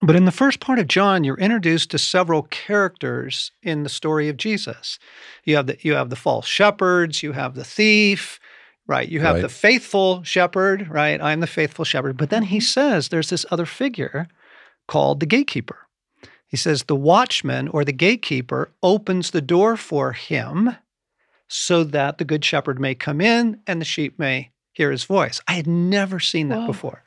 But 0.03 0.15
in 0.15 0.25
the 0.25 0.31
first 0.31 0.59
part 0.59 0.79
of 0.79 0.87
John, 0.87 1.23
you're 1.23 1.37
introduced 1.37 1.91
to 1.91 1.99
several 1.99 2.43
characters 2.43 3.51
in 3.61 3.83
the 3.83 3.89
story 3.89 4.29
of 4.29 4.37
Jesus. 4.37 4.97
You 5.45 5.55
have 5.57 5.67
the 5.67 5.77
you 5.81 5.93
have 5.93 6.09
the 6.09 6.15
false 6.15 6.47
shepherds, 6.47 7.21
you 7.21 7.33
have 7.33 7.53
the 7.53 7.63
thief, 7.63 8.39
right? 8.87 9.07
You 9.07 9.19
have 9.21 9.35
Right. 9.35 9.41
the 9.41 9.49
faithful 9.49 10.23
shepherd, 10.23 10.87
right? 10.89 11.21
I'm 11.21 11.39
the 11.39 11.47
faithful 11.47 11.85
shepherd. 11.85 12.17
But 12.17 12.31
then 12.31 12.43
he 12.43 12.59
says 12.59 13.09
there's 13.09 13.29
this 13.29 13.45
other 13.51 13.67
figure 13.67 14.27
called 14.87 15.19
the 15.19 15.27
gatekeeper. 15.27 15.87
He 16.47 16.57
says, 16.57 16.83
The 16.83 16.95
watchman 16.95 17.69
or 17.69 17.85
the 17.85 17.93
gatekeeper 17.93 18.71
opens 18.83 19.31
the 19.31 19.41
door 19.41 19.77
for 19.77 20.11
him 20.11 20.75
so 21.53 21.83
that 21.83 22.17
the 22.17 22.23
good 22.25 22.43
shepherd 22.45 22.79
may 22.79 22.95
come 22.95 23.19
in 23.19 23.59
and 23.67 23.81
the 23.81 23.85
sheep 23.85 24.17
may 24.17 24.51
hear 24.71 24.89
his 24.89 25.03
voice. 25.03 25.41
I 25.47 25.53
had 25.53 25.67
never 25.67 26.19
seen 26.19 26.47
that 26.49 26.59
Whoa. 26.61 26.67
before. 26.67 27.03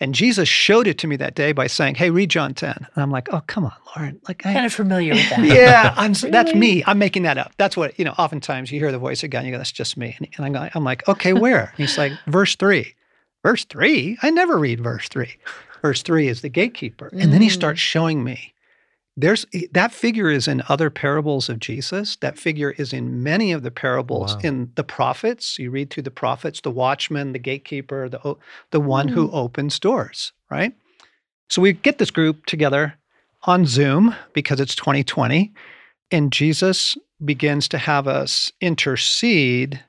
And 0.00 0.14
Jesus 0.14 0.48
showed 0.48 0.86
it 0.86 0.98
to 0.98 1.06
me 1.06 1.16
that 1.16 1.34
day 1.34 1.52
by 1.52 1.66
saying, 1.68 1.94
Hey, 1.96 2.10
read 2.10 2.28
John 2.30 2.54
10. 2.54 2.70
And 2.76 2.86
I'm 3.02 3.10
like, 3.10 3.28
Oh, 3.32 3.40
come 3.46 3.64
on, 3.64 3.72
Lauren." 3.96 4.20
Like, 4.28 4.44
I, 4.46 4.52
Kind 4.54 4.66
of 4.66 4.72
familiar 4.72 5.14
with 5.14 5.28
that. 5.30 5.44
yeah, 5.44 5.94
I'm, 5.96 6.10
s 6.12 6.22
that's 6.30 6.54
me. 6.54 6.82
I'm 6.86 6.98
making 6.98 7.22
that 7.22 7.38
up. 7.38 7.52
That's 7.56 7.76
what, 7.76 7.96
you 7.98 8.04
know, 8.04 8.12
oftentimes 8.18 8.70
you 8.72 8.78
hear 8.80 8.90
the 8.92 8.98
voice 8.98 9.22
of 9.22 9.30
God 9.30 9.38
and 9.40 9.46
you 9.48 9.52
go, 9.52 9.58
that's 9.58 9.72
just 9.72 9.96
me. 9.96 10.14
And, 10.18 10.28
and 10.36 10.46
I'm, 10.46 10.52
going- 10.52 10.70
I'm 10.74 10.84
like, 10.84 11.06
okay, 11.08 11.32
where? 11.32 11.66
And 11.70 11.78
he's 11.78 11.96
like, 11.98 12.12
verse 12.26 12.56
three. 12.56 12.94
Verse 13.44 13.64
three? 13.64 14.18
I 14.22 14.30
never 14.30 14.58
read 14.58 14.80
verse 14.80 15.08
three. 15.08 15.36
Verse 15.82 16.02
three 16.02 16.26
is 16.26 16.42
the 16.42 16.48
gatekeeper. 16.48 17.10
And 17.12 17.32
then 17.32 17.40
he 17.42 17.48
Mm. 17.48 17.52
starts 17.52 17.80
showing 17.80 18.24
me 18.24 18.54
there's 19.18 19.44
eh, 19.52 19.66
that 19.72 19.92
figure 19.92 20.30
is 20.30 20.46
in 20.46 20.62
other 20.68 20.90
parables 20.90 21.48
of 21.48 21.58
Jesus. 21.58 22.16
That 22.16 22.38
figure 22.38 22.70
is 22.78 22.92
in 22.92 23.22
many 23.22 23.52
of 23.52 23.62
the 23.62 23.70
oh, 23.70 23.72
parables 23.72 24.34
Wow. 24.34 24.40
in 24.44 24.72
the 24.76 24.84
prophets. 24.84 25.58
You 25.58 25.70
read 25.70 25.90
through 25.90 26.04
the 26.04 26.10
prophets, 26.10 26.60
the 26.60 26.70
watchman, 26.70 27.32
the 27.32 27.38
gatekeeper, 27.38 28.08
the 28.08 28.36
the 28.70 28.80
one 28.80 29.08
who 29.08 29.28
mm. 29.28 29.34
opens 29.34 29.78
doors, 29.78 30.32
right? 30.50 30.72
So 31.50 31.60
we 31.60 31.72
get 31.72 31.98
this 31.98 32.10
group 32.10 32.46
together 32.46 32.94
on 33.44 33.66
Zoom 33.66 34.14
because 34.34 34.60
it's 34.60 34.74
2020, 34.76 35.52
and 36.10 36.32
Jesus 36.32 36.96
begins 37.24 37.68
to 37.68 37.78
have 37.78 38.06
us 38.06 38.52
intercede. 38.60 39.82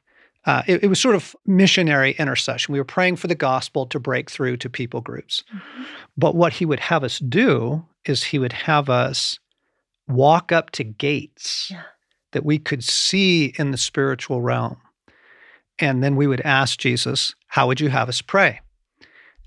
Uh, 0.49 0.63
it, 0.67 0.83
it 0.85 0.87
was 0.87 0.99
sort 0.99 1.13
of 1.15 1.35
missionary 1.45 2.11
intercession. 2.17 2.73
We 2.73 2.79
were 2.79 2.85
praying 2.97 3.17
for 3.17 3.27
the 3.27 3.35
gospel 3.35 3.85
to 3.87 3.99
break 3.99 4.31
through 4.31 4.57
to 4.57 4.69
people 4.69 4.99
groups. 4.99 5.43
But 6.17 6.33
what 6.35 6.53
he 6.53 6.65
would 6.65 6.79
have 6.79 7.03
us 7.03 7.19
do 7.19 7.85
is 8.05 8.23
he 8.23 8.39
would 8.39 8.53
have 8.53 8.89
us 8.89 9.37
walk 10.07 10.51
up 10.51 10.71
to 10.71 10.83
gates 10.83 11.67
Yeah. 11.69 11.83
that 12.31 12.43
we 12.45 12.57
could 12.57 12.83
see 12.83 13.53
in 13.59 13.69
the 13.71 13.77
spiritual 13.77 14.41
realm. 14.41 14.77
And 15.77 16.03
then 16.03 16.15
we 16.15 16.25
would 16.27 16.41
ask 16.41 16.79
Jesus, 16.79 17.35
How 17.47 17.67
would 17.67 17.79
you 17.79 17.89
have 17.89 18.09
us 18.09 18.21
pray? 18.21 18.61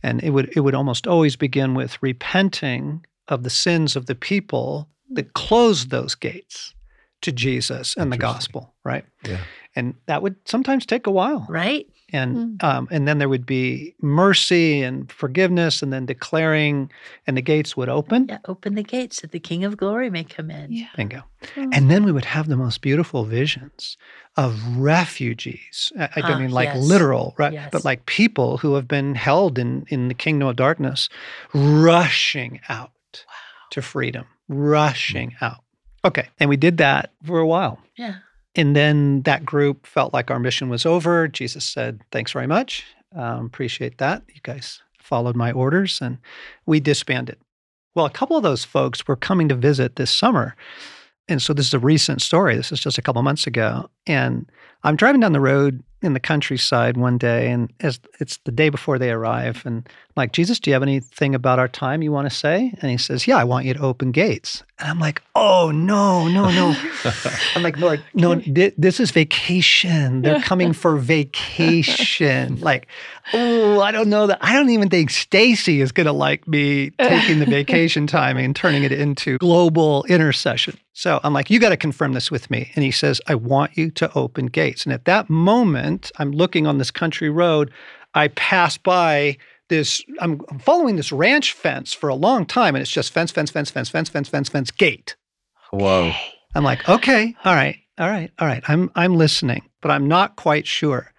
And 0.04 0.22
it 0.22 0.30
would 0.30 0.52
it 0.56 0.60
would 0.60 0.74
almost 0.74 1.06
always 1.06 1.36
begin 1.36 1.74
with 1.74 2.00
repenting 2.02 3.04
of 3.28 3.42
the 3.42 3.50
sins 3.50 3.96
of 3.96 4.06
the 4.06 4.14
people 4.14 4.88
that 5.10 5.32
closed 5.34 5.90
those 5.90 6.14
gates 6.14 6.74
to 7.22 7.32
Jesus 7.32 7.96
and 7.96 8.12
the 8.12 8.16
gospel, 8.16 8.74
right? 8.84 9.04
Yeah. 9.26 9.38
And 9.74 9.94
that 10.06 10.22
would 10.22 10.37
sometimes 10.44 10.85
take 10.85 11.06
a 11.06 11.11
while 11.11 11.46
Right? 11.48 11.87
and 12.14 12.62
um, 12.62 12.88
and 12.90 13.08
then 13.08 13.16
there 13.16 13.28
would 13.30 13.46
be 13.46 13.94
mercy 14.02 14.82
and 14.82 15.11
forgiveness, 15.11 15.82
and 15.82 15.90
then 15.90 16.04
declaring, 16.04 16.90
and 17.26 17.38
the 17.38 17.40
gates 17.42 17.74
would 17.74 17.88
open. 17.88 18.26
Yeah. 18.28 18.38
Open 18.46 18.74
the 18.74 18.82
gates 18.82 19.22
that 19.22 19.30
the 19.30 19.40
King 19.40 19.64
of 19.64 19.78
Glory 19.78 20.11
may 20.11 20.22
come 20.24 20.50
in. 20.50 20.70
Yeah. 20.70 20.88
Bingo. 20.94 21.22
Oh. 21.56 21.70
And 21.72 21.90
then 21.90 22.04
we 22.04 22.12
would 22.12 22.26
have 22.26 22.48
the 22.48 22.56
most 22.56 22.82
beautiful 22.82 23.24
visions 23.24 23.96
of 24.37 24.61
refugees. 24.76 25.90
I, 25.98 26.08
I 26.16 26.20
don't 26.20 26.32
Ah, 26.32 26.38
mean 26.40 26.50
like 26.50 26.68
yes. 26.74 26.85
literal, 26.85 27.35
right? 27.38 27.54
Yes. 27.54 27.70
But 27.72 27.82
like 27.85 28.04
people 28.04 28.58
who 28.58 28.74
have 28.74 28.87
been 28.87 29.14
held 29.14 29.58
in 29.58 29.87
in 29.88 30.08
the 30.08 30.14
kingdom 30.14 30.48
of 30.48 30.56
darkness, 30.56 31.08
rushing 31.54 32.61
out 32.68 33.24
to 33.70 33.80
freedom, 33.82 34.26
rushing 34.48 35.35
out. 35.40 35.62
Okay, 36.04 36.28
and 36.40 36.50
we 36.50 36.56
did 36.56 36.76
that 36.78 37.12
for 37.24 37.38
a 37.38 37.46
while. 37.46 37.78
Yeah. 37.96 38.16
And 38.54 38.76
then 38.76 39.22
that 39.22 39.44
group 39.44 39.86
felt 39.86 40.12
like 40.12 40.30
our 40.30 40.38
mission 40.38 40.68
was 40.68 40.84
over. 40.84 41.28
Jesus 41.28 41.64
said, 41.64 42.00
Thanks 42.10 42.32
very 42.32 42.46
much. 42.46 42.84
Um, 43.14 43.46
appreciate 43.46 43.98
that. 43.98 44.22
You 44.28 44.40
guys 44.42 44.80
followed 44.98 45.36
my 45.36 45.52
orders 45.52 46.00
and 46.00 46.18
we 46.66 46.80
disbanded. 46.80 47.38
Well, 47.94 48.06
a 48.06 48.10
couple 48.10 48.36
of 48.36 48.42
those 48.42 48.64
folks 48.64 49.06
were 49.06 49.16
coming 49.16 49.48
to 49.48 49.54
visit 49.54 49.96
this 49.96 50.10
summer. 50.10 50.56
And 51.28 51.40
so 51.40 51.52
this 51.52 51.66
is 51.66 51.74
a 51.74 51.78
recent 51.78 52.22
story. 52.22 52.56
This 52.56 52.72
is 52.72 52.80
just 52.80 52.98
a 52.98 53.02
couple 53.02 53.22
months 53.22 53.46
ago. 53.46 53.88
And 54.06 54.50
I'm 54.82 54.96
driving 54.96 55.20
down 55.20 55.32
the 55.32 55.40
road 55.40 55.82
in 56.02 56.14
the 56.14 56.20
countryside 56.20 56.96
one 56.96 57.18
day, 57.18 57.50
and 57.50 57.72
as 57.80 58.00
it's 58.20 58.38
the 58.44 58.52
day 58.52 58.68
before 58.68 58.98
they 58.98 59.10
arrive, 59.10 59.62
and 59.64 59.88
I'm 60.14 60.20
like, 60.20 60.32
Jesus, 60.32 60.60
do 60.60 60.68
you 60.68 60.74
have 60.74 60.82
anything 60.82 61.34
about 61.34 61.58
our 61.58 61.68
time 61.68 62.02
you 62.02 62.12
want 62.12 62.28
to 62.28 62.36
say? 62.36 62.70
And 62.82 62.90
he 62.90 62.98
says, 62.98 63.26
Yeah, 63.26 63.38
I 63.38 63.44
want 63.44 63.64
you 63.64 63.72
to 63.72 63.80
open 63.80 64.10
gates. 64.12 64.62
And 64.78 64.90
I'm 64.90 64.98
like, 64.98 65.22
Oh, 65.34 65.70
no, 65.70 66.28
no, 66.28 66.50
no. 66.50 66.76
I'm 67.54 67.62
like, 67.62 67.78
Lord, 67.78 68.04
no, 68.12 68.34
this 68.34 69.00
is 69.00 69.10
vacation. 69.10 70.20
They're 70.20 70.40
coming 70.42 70.74
for 70.74 70.96
vacation. 70.96 72.60
Like, 72.60 72.88
oh, 73.32 73.80
I 73.80 73.90
don't 73.90 74.10
know 74.10 74.26
that. 74.26 74.38
I 74.42 74.52
don't 74.52 74.68
even 74.68 74.90
think 74.90 75.08
Stacy 75.08 75.80
is 75.80 75.92
going 75.92 76.06
to 76.06 76.12
like 76.12 76.46
me 76.46 76.90
taking 76.98 77.38
the 77.38 77.46
vacation 77.48 78.06
time 78.06 78.36
and 78.36 78.54
turning 78.54 78.82
it 78.82 78.92
into 78.92 79.38
global 79.38 80.04
intercession. 80.10 80.76
So 81.02 81.18
I'm 81.24 81.32
like, 81.32 81.50
you 81.50 81.58
got 81.58 81.70
to 81.70 81.76
confirm 81.76 82.12
this 82.12 82.30
with 82.30 82.48
me. 82.48 82.70
And 82.76 82.84
he 82.84 82.92
says, 82.92 83.20
I 83.26 83.34
want 83.34 83.76
you 83.76 83.90
to 83.90 84.16
open 84.16 84.46
gates. 84.46 84.84
And 84.84 84.92
at 84.92 85.04
that 85.06 85.28
moment, 85.28 86.12
I'm 86.18 86.30
looking 86.30 86.64
on 86.64 86.78
this 86.78 86.92
country 86.92 87.28
road. 87.28 87.72
I 88.14 88.28
pass 88.28 88.78
by 88.78 89.36
this, 89.68 90.00
I'm 90.20 90.38
following 90.60 90.94
this 90.94 91.10
ranch 91.10 91.54
fence 91.54 91.92
for 91.92 92.08
a 92.08 92.14
long 92.14 92.46
time, 92.46 92.76
and 92.76 92.82
it's 92.82 92.90
just 92.90 93.10
fence, 93.10 93.32
fence, 93.32 93.50
fence, 93.50 93.68
fence, 93.68 93.88
fence, 93.88 94.10
fence, 94.10 94.28
fence, 94.28 94.48
fence, 94.48 94.70
gate. 94.70 95.16
Whoa. 95.72 96.12
I'm 96.54 96.62
like, 96.62 96.88
okay, 96.88 97.34
all 97.44 97.56
right, 97.56 97.78
all 97.98 98.08
right, 98.08 98.30
all 98.38 98.46
right. 98.46 98.62
I'm 98.68 98.88
I'm 98.94 99.16
listening, 99.16 99.68
but 99.80 99.90
I'm 99.90 100.06
not 100.06 100.36
quite 100.36 100.68
sure. 100.68 101.12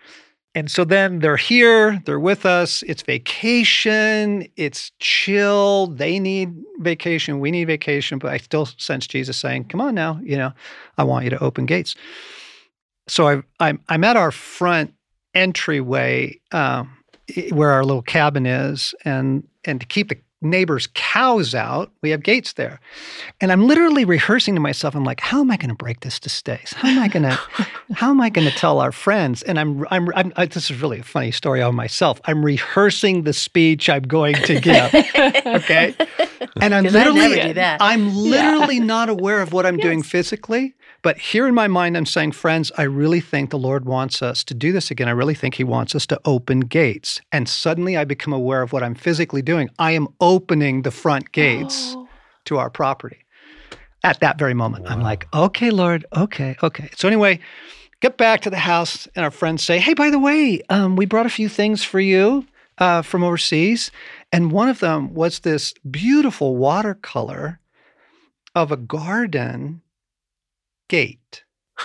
And 0.55 0.69
so 0.69 0.83
then 0.85 1.19
they're 1.19 1.37
here, 1.37 2.01
they're 2.05 2.19
with 2.19 2.45
us. 2.45 2.83
It's 2.83 3.01
vacation, 3.01 4.47
it's 4.55 4.91
chill. 4.99 5.87
They 5.87 6.19
need 6.19 6.53
vacation, 6.79 7.39
we 7.39 7.49
need 7.49 7.65
vacation, 7.65 8.19
but 8.19 8.31
I 8.31 8.37
still 8.37 8.67
sense 8.77 9.07
Jesus 9.07 9.37
saying, 9.37 9.65
"Come 9.65 9.81
on 9.81 9.95
now, 9.95 10.19
you 10.23 10.37
know, 10.37 10.53
I 10.97 11.03
want 11.03 11.23
you 11.23 11.31
to 11.31 11.43
open 11.43 11.65
gates." 11.65 11.95
So 13.07 13.27
I, 13.27 13.41
I'm 13.59 13.79
I'm 13.89 14.03
at 14.03 14.15
our 14.15 14.31
front 14.31 14.93
entryway 15.33 16.39
um, 16.51 16.95
where 17.51 17.71
our 17.71 17.83
little 17.83 18.03
cabin 18.03 18.45
is, 18.45 18.93
and 19.05 19.47
and 19.65 19.81
to 19.81 19.87
keep 19.87 20.09
the 20.09 20.17
neighbors' 20.43 20.87
cows 20.93 21.55
out, 21.55 21.91
we 22.01 22.09
have 22.09 22.23
gates 22.23 22.53
there. 22.53 22.79
And 23.41 23.51
I'm 23.51 23.67
literally 23.67 24.05
rehearsing 24.05 24.55
to 24.55 24.61
myself. 24.61 24.95
I'm 24.95 25.03
like, 25.03 25.19
how 25.19 25.39
am 25.39 25.51
I 25.51 25.57
going 25.57 25.69
to 25.69 25.75
break 25.75 26.01
this 26.01 26.19
to 26.21 26.29
Stace? 26.29 26.73
How 26.73 26.89
am 26.89 26.99
I 26.99 27.07
going 27.07 27.23
to, 27.29 27.39
how 27.93 28.09
am 28.09 28.21
I 28.21 28.29
going 28.29 28.47
to 28.47 28.55
tell 28.55 28.79
our 28.79 28.91
friends? 28.91 29.43
And 29.43 29.59
I'm, 29.59 29.85
I'm, 29.89 30.09
I'm 30.15 30.33
I, 30.35 30.45
this 30.45 30.69
is 30.69 30.81
really 30.81 30.99
a 30.99 31.03
funny 31.03 31.31
story 31.31 31.61
on 31.61 31.75
myself. 31.75 32.19
I'm 32.25 32.43
rehearsing 32.43 33.23
the 33.23 33.33
speech 33.33 33.89
I'm 33.89 34.03
going 34.03 34.35
to 34.35 34.59
give. 34.59 34.93
okay. 35.45 35.95
And 36.61 36.73
I'm 36.73 36.83
literally. 36.85 37.53
I'm 37.57 38.15
literally 38.15 38.79
not 38.79 39.09
aware 39.09 39.41
of 39.41 39.53
what 39.53 39.65
I'm 39.65 39.77
doing 39.77 40.03
physically. 40.03 40.73
But 41.03 41.17
here 41.17 41.47
in 41.47 41.53
my 41.53 41.67
mind, 41.67 41.97
I'm 41.97 42.05
saying, 42.05 42.31
friends, 42.31 42.71
I 42.77 42.83
really 42.83 43.19
think 43.19 43.49
the 43.49 43.59
Lord 43.59 43.85
wants 43.85 44.21
us 44.21 44.43
to 44.45 44.53
do 44.53 44.71
this 44.71 44.89
again. 44.89 45.09
I 45.09 45.11
really 45.11 45.35
think 45.35 45.55
He 45.55 45.63
wants 45.65 45.93
us 45.93 46.05
to 46.07 46.19
open 46.25 46.61
gates. 46.61 47.21
And 47.31 47.47
suddenly 47.47 47.97
I 47.97 48.05
become 48.05 48.33
aware 48.33 48.61
of 48.61 48.71
what 48.71 48.83
I'm 48.83 48.95
physically 48.95 49.41
doing. 49.41 49.69
I 49.77 49.91
am 49.91 50.07
opening 50.21 50.81
the 50.81 50.91
front 50.91 51.31
gates 51.33 51.93
Oh. 51.95 52.07
to 52.45 52.57
our 52.57 52.69
property 52.69 53.17
at 54.03 54.19
that 54.21 54.39
very 54.39 54.53
moment. 54.53 54.89
I'm 54.89 55.01
like, 55.01 55.27
okay, 55.33 55.69
Lord, 55.69 56.05
okay, 56.15 56.55
okay. 56.63 56.89
So 56.95 57.07
anyway, 57.07 57.39
get 57.99 58.17
back 58.17 58.39
to 58.41 58.49
the 58.49 58.57
house, 58.57 59.07
and 59.15 59.23
our 59.25 59.31
friends 59.31 59.61
say, 59.63 59.79
hey, 59.79 59.93
by 59.93 60.09
the 60.09 60.19
way, 60.19 60.61
um, 60.69 60.95
we 60.95 61.05
brought 61.05 61.25
a 61.25 61.29
few 61.29 61.47
things 61.49 61.83
for 61.83 61.99
you 61.99 62.45
uh, 62.77 63.01
from 63.01 63.23
overseas, 63.23 63.91
and 64.31 64.51
one 64.51 64.67
of 64.69 64.79
them 64.79 65.13
was 65.13 65.39
this 65.39 65.73
beautiful 65.89 66.55
watercolor 66.57 67.59
of 68.55 68.71
a 68.71 68.77
garden 68.77 69.81
gate. 70.97 71.43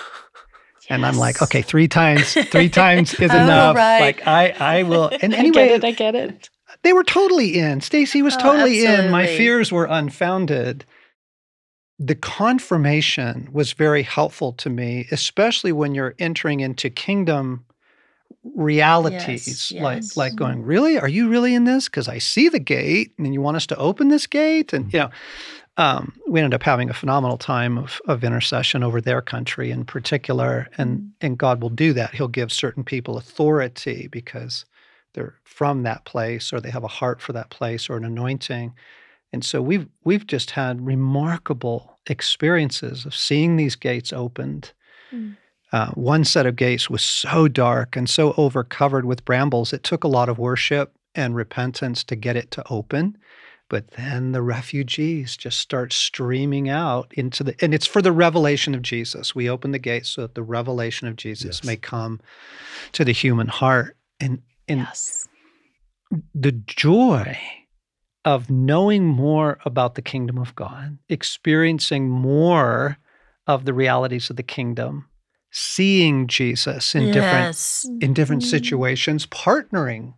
And 0.91 1.05
I'm 1.05 1.17
like, 1.17 1.39
okay, 1.43 1.61
three 1.61 1.87
times, 1.87 2.33
three 2.33 2.67
times 2.83 3.13
is 3.13 3.29
All 3.29 3.37
enough. 3.37 3.75
right. 3.75 3.99
Like 4.01 4.25
I, 4.25 4.43
I 4.77 4.83
will. 4.83 5.11
And 5.21 5.35
I 5.35 5.37
anyway, 5.37 5.67
get 5.67 5.83
it. 5.83 5.83
I 5.85 5.91
get 5.91 6.15
it. 6.15 6.49
they 6.81 6.93
were 6.93 7.03
totally 7.03 7.59
in. 7.59 7.81
Stacy 7.81 8.23
was 8.23 8.35
Oh, 8.37 8.39
totally 8.39 8.85
in. 8.85 9.11
My 9.11 9.27
fears 9.27 9.71
were 9.71 9.85
unfounded. 9.85 10.85
The 11.99 12.15
confirmation 12.15 13.49
was 13.51 13.73
very 13.73 14.01
helpful 14.01 14.51
to 14.53 14.69
me, 14.71 15.05
especially 15.11 15.71
when 15.73 15.93
you're 15.93 16.15
entering 16.17 16.59
into 16.61 16.89
kingdom 16.89 17.65
realities. 18.55 19.71
Yes, 19.71 19.81
Like 19.83 20.03
like 20.17 20.35
going, 20.35 20.59
mm-hmm. 20.59 20.67
really? 20.73 20.99
Are 20.99 21.07
you 21.17 21.29
really 21.29 21.53
in 21.53 21.65
this? 21.65 21.85
Because 21.85 22.07
I 22.07 22.17
see 22.19 22.49
the 22.49 22.59
gate 22.77 23.11
and 23.19 23.31
you 23.33 23.41
want 23.41 23.57
us 23.57 23.67
to 23.67 23.75
open 23.77 24.07
this 24.07 24.27
gate. 24.27 24.73
And 24.73 24.91
you 24.93 24.99
know, 25.01 25.09
um, 25.79 26.11
we 26.27 26.41
ended 26.41 26.53
up 26.53 26.63
having 26.63 26.89
a 26.89 26.93
phenomenal 26.93 27.37
time 27.37 27.77
of, 27.77 28.01
of 28.05 28.25
intercession 28.25 28.83
over 28.83 28.99
their 28.99 29.21
country 29.21 29.71
in 29.71 29.85
particular. 29.85 30.67
And 30.77 31.13
and 31.21 31.37
God 31.37 31.61
will 31.61 31.69
do 31.69 31.93
that. 31.93 32.13
He'll 32.13 32.27
give 32.27 32.51
certain 32.51 32.83
people 32.83 33.17
authority 33.17 34.09
because 34.11 34.65
they're 35.13 35.35
from 35.45 35.83
that 35.83 36.03
place 36.03 36.51
or 36.51 36.59
they 36.59 36.69
have 36.69 36.83
a 36.83 36.89
heart 36.89 37.21
for 37.21 37.31
that 37.31 37.49
place 37.49 37.89
or 37.89 37.95
an 37.95 38.03
anointing. 38.03 38.73
And 39.31 39.45
so 39.45 39.61
we've 39.61 39.87
we've 40.03 40.27
just 40.27 40.51
had 40.51 40.85
remarkable 40.85 41.97
experiences 42.07 43.05
of 43.05 43.15
seeing 43.15 43.55
these 43.55 43.77
gates 43.77 44.11
opened. 44.11 44.73
Mm. 45.13 45.37
Uh, 45.71 45.91
one 45.91 46.25
set 46.25 46.45
of 46.45 46.57
gates 46.57 46.89
was 46.89 47.03
so 47.03 47.47
dark 47.47 47.95
and 47.95 48.09
so 48.09 48.33
overcovered 48.37 49.05
with 49.05 49.23
brambles, 49.23 49.71
it 49.71 49.83
took 49.83 50.03
a 50.03 50.09
lot 50.09 50.27
of 50.27 50.39
worship 50.39 50.93
and 51.15 51.35
repentance 51.35 52.03
to 52.03 52.17
get 52.17 52.35
it 52.35 52.51
to 52.51 52.63
open. 52.69 53.17
But 53.69 53.91
then 53.91 54.31
the 54.31 54.41
refugees 54.41 55.37
just 55.37 55.59
start 55.59 55.93
streaming 55.93 56.69
out 56.69 57.13
into 57.13 57.43
the, 57.43 57.55
and 57.61 57.73
it's 57.73 57.85
for 57.85 58.01
the 58.01 58.11
revelation 58.11 58.73
of 58.73 58.81
Jesus. 58.81 59.35
We 59.35 59.49
open 59.49 59.71
the 59.71 59.79
gates 59.79 60.09
so 60.09 60.21
that 60.23 60.33
the 60.35 60.43
revelation 60.43 61.07
of 61.07 61.15
Jesus 61.15 61.59
Yes. 61.59 61.63
may 61.63 61.75
come 61.77 62.19
to 62.93 63.05
the 63.05 63.11
human 63.11 63.47
heart. 63.47 63.95
And, 64.19 64.41
and 64.67 64.79
yes. 64.79 65.27
the 66.33 66.51
joy 66.51 67.37
of 68.25 68.49
knowing 68.49 69.05
more 69.05 69.59
about 69.65 69.95
the 69.95 70.01
kingdom 70.01 70.37
of 70.39 70.55
God, 70.55 70.97
experiencing 71.07 72.09
more 72.09 72.97
of 73.47 73.65
the 73.65 73.73
realities 73.73 74.29
of 74.29 74.35
the 74.35 74.43
kingdom, 74.43 75.05
seeing 75.51 76.27
Jesus 76.27 76.95
in 76.95 77.11
different 77.11 77.55
in 78.01 78.13
different 78.13 78.41
Mhm. 78.43 78.49
situations, 78.49 79.25
partnering 79.27 80.15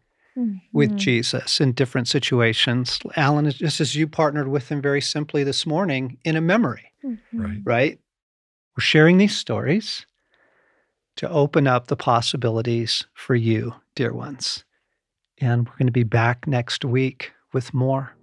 with 0.74 0.92
Mhm. 0.92 0.96
Jesus 0.98 1.60
in 1.60 1.74
different 1.74 2.08
situations. 2.08 3.00
Alan, 3.16 3.50
just 3.52 3.82
as 3.82 3.96
you 3.96 4.08
partnered 4.08 4.48
with 4.48 4.70
him 4.70 4.82
very 4.82 5.02
simply 5.02 5.44
this 5.44 5.66
morning 5.66 6.18
in 6.24 6.36
a 6.36 6.42
memory, 6.42 6.92
Mhm. 7.04 7.20
Right. 7.34 7.60
right? 7.64 8.00
We're 8.78 8.82
sharing 8.82 9.18
these 9.18 9.36
stories 9.36 10.06
to 11.18 11.30
open 11.30 11.68
up 11.68 11.88
the 11.88 11.98
possibilities 11.98 13.06
for 13.14 13.36
you, 13.36 13.76
dear 13.96 14.14
ones. 14.14 14.64
And 15.40 15.68
we're 15.68 15.76
going 15.78 15.88
to 15.88 15.92
be 15.92 16.04
back 16.04 16.48
next 16.48 16.86
week 16.86 17.34
with 17.52 17.74
more. 17.74 18.16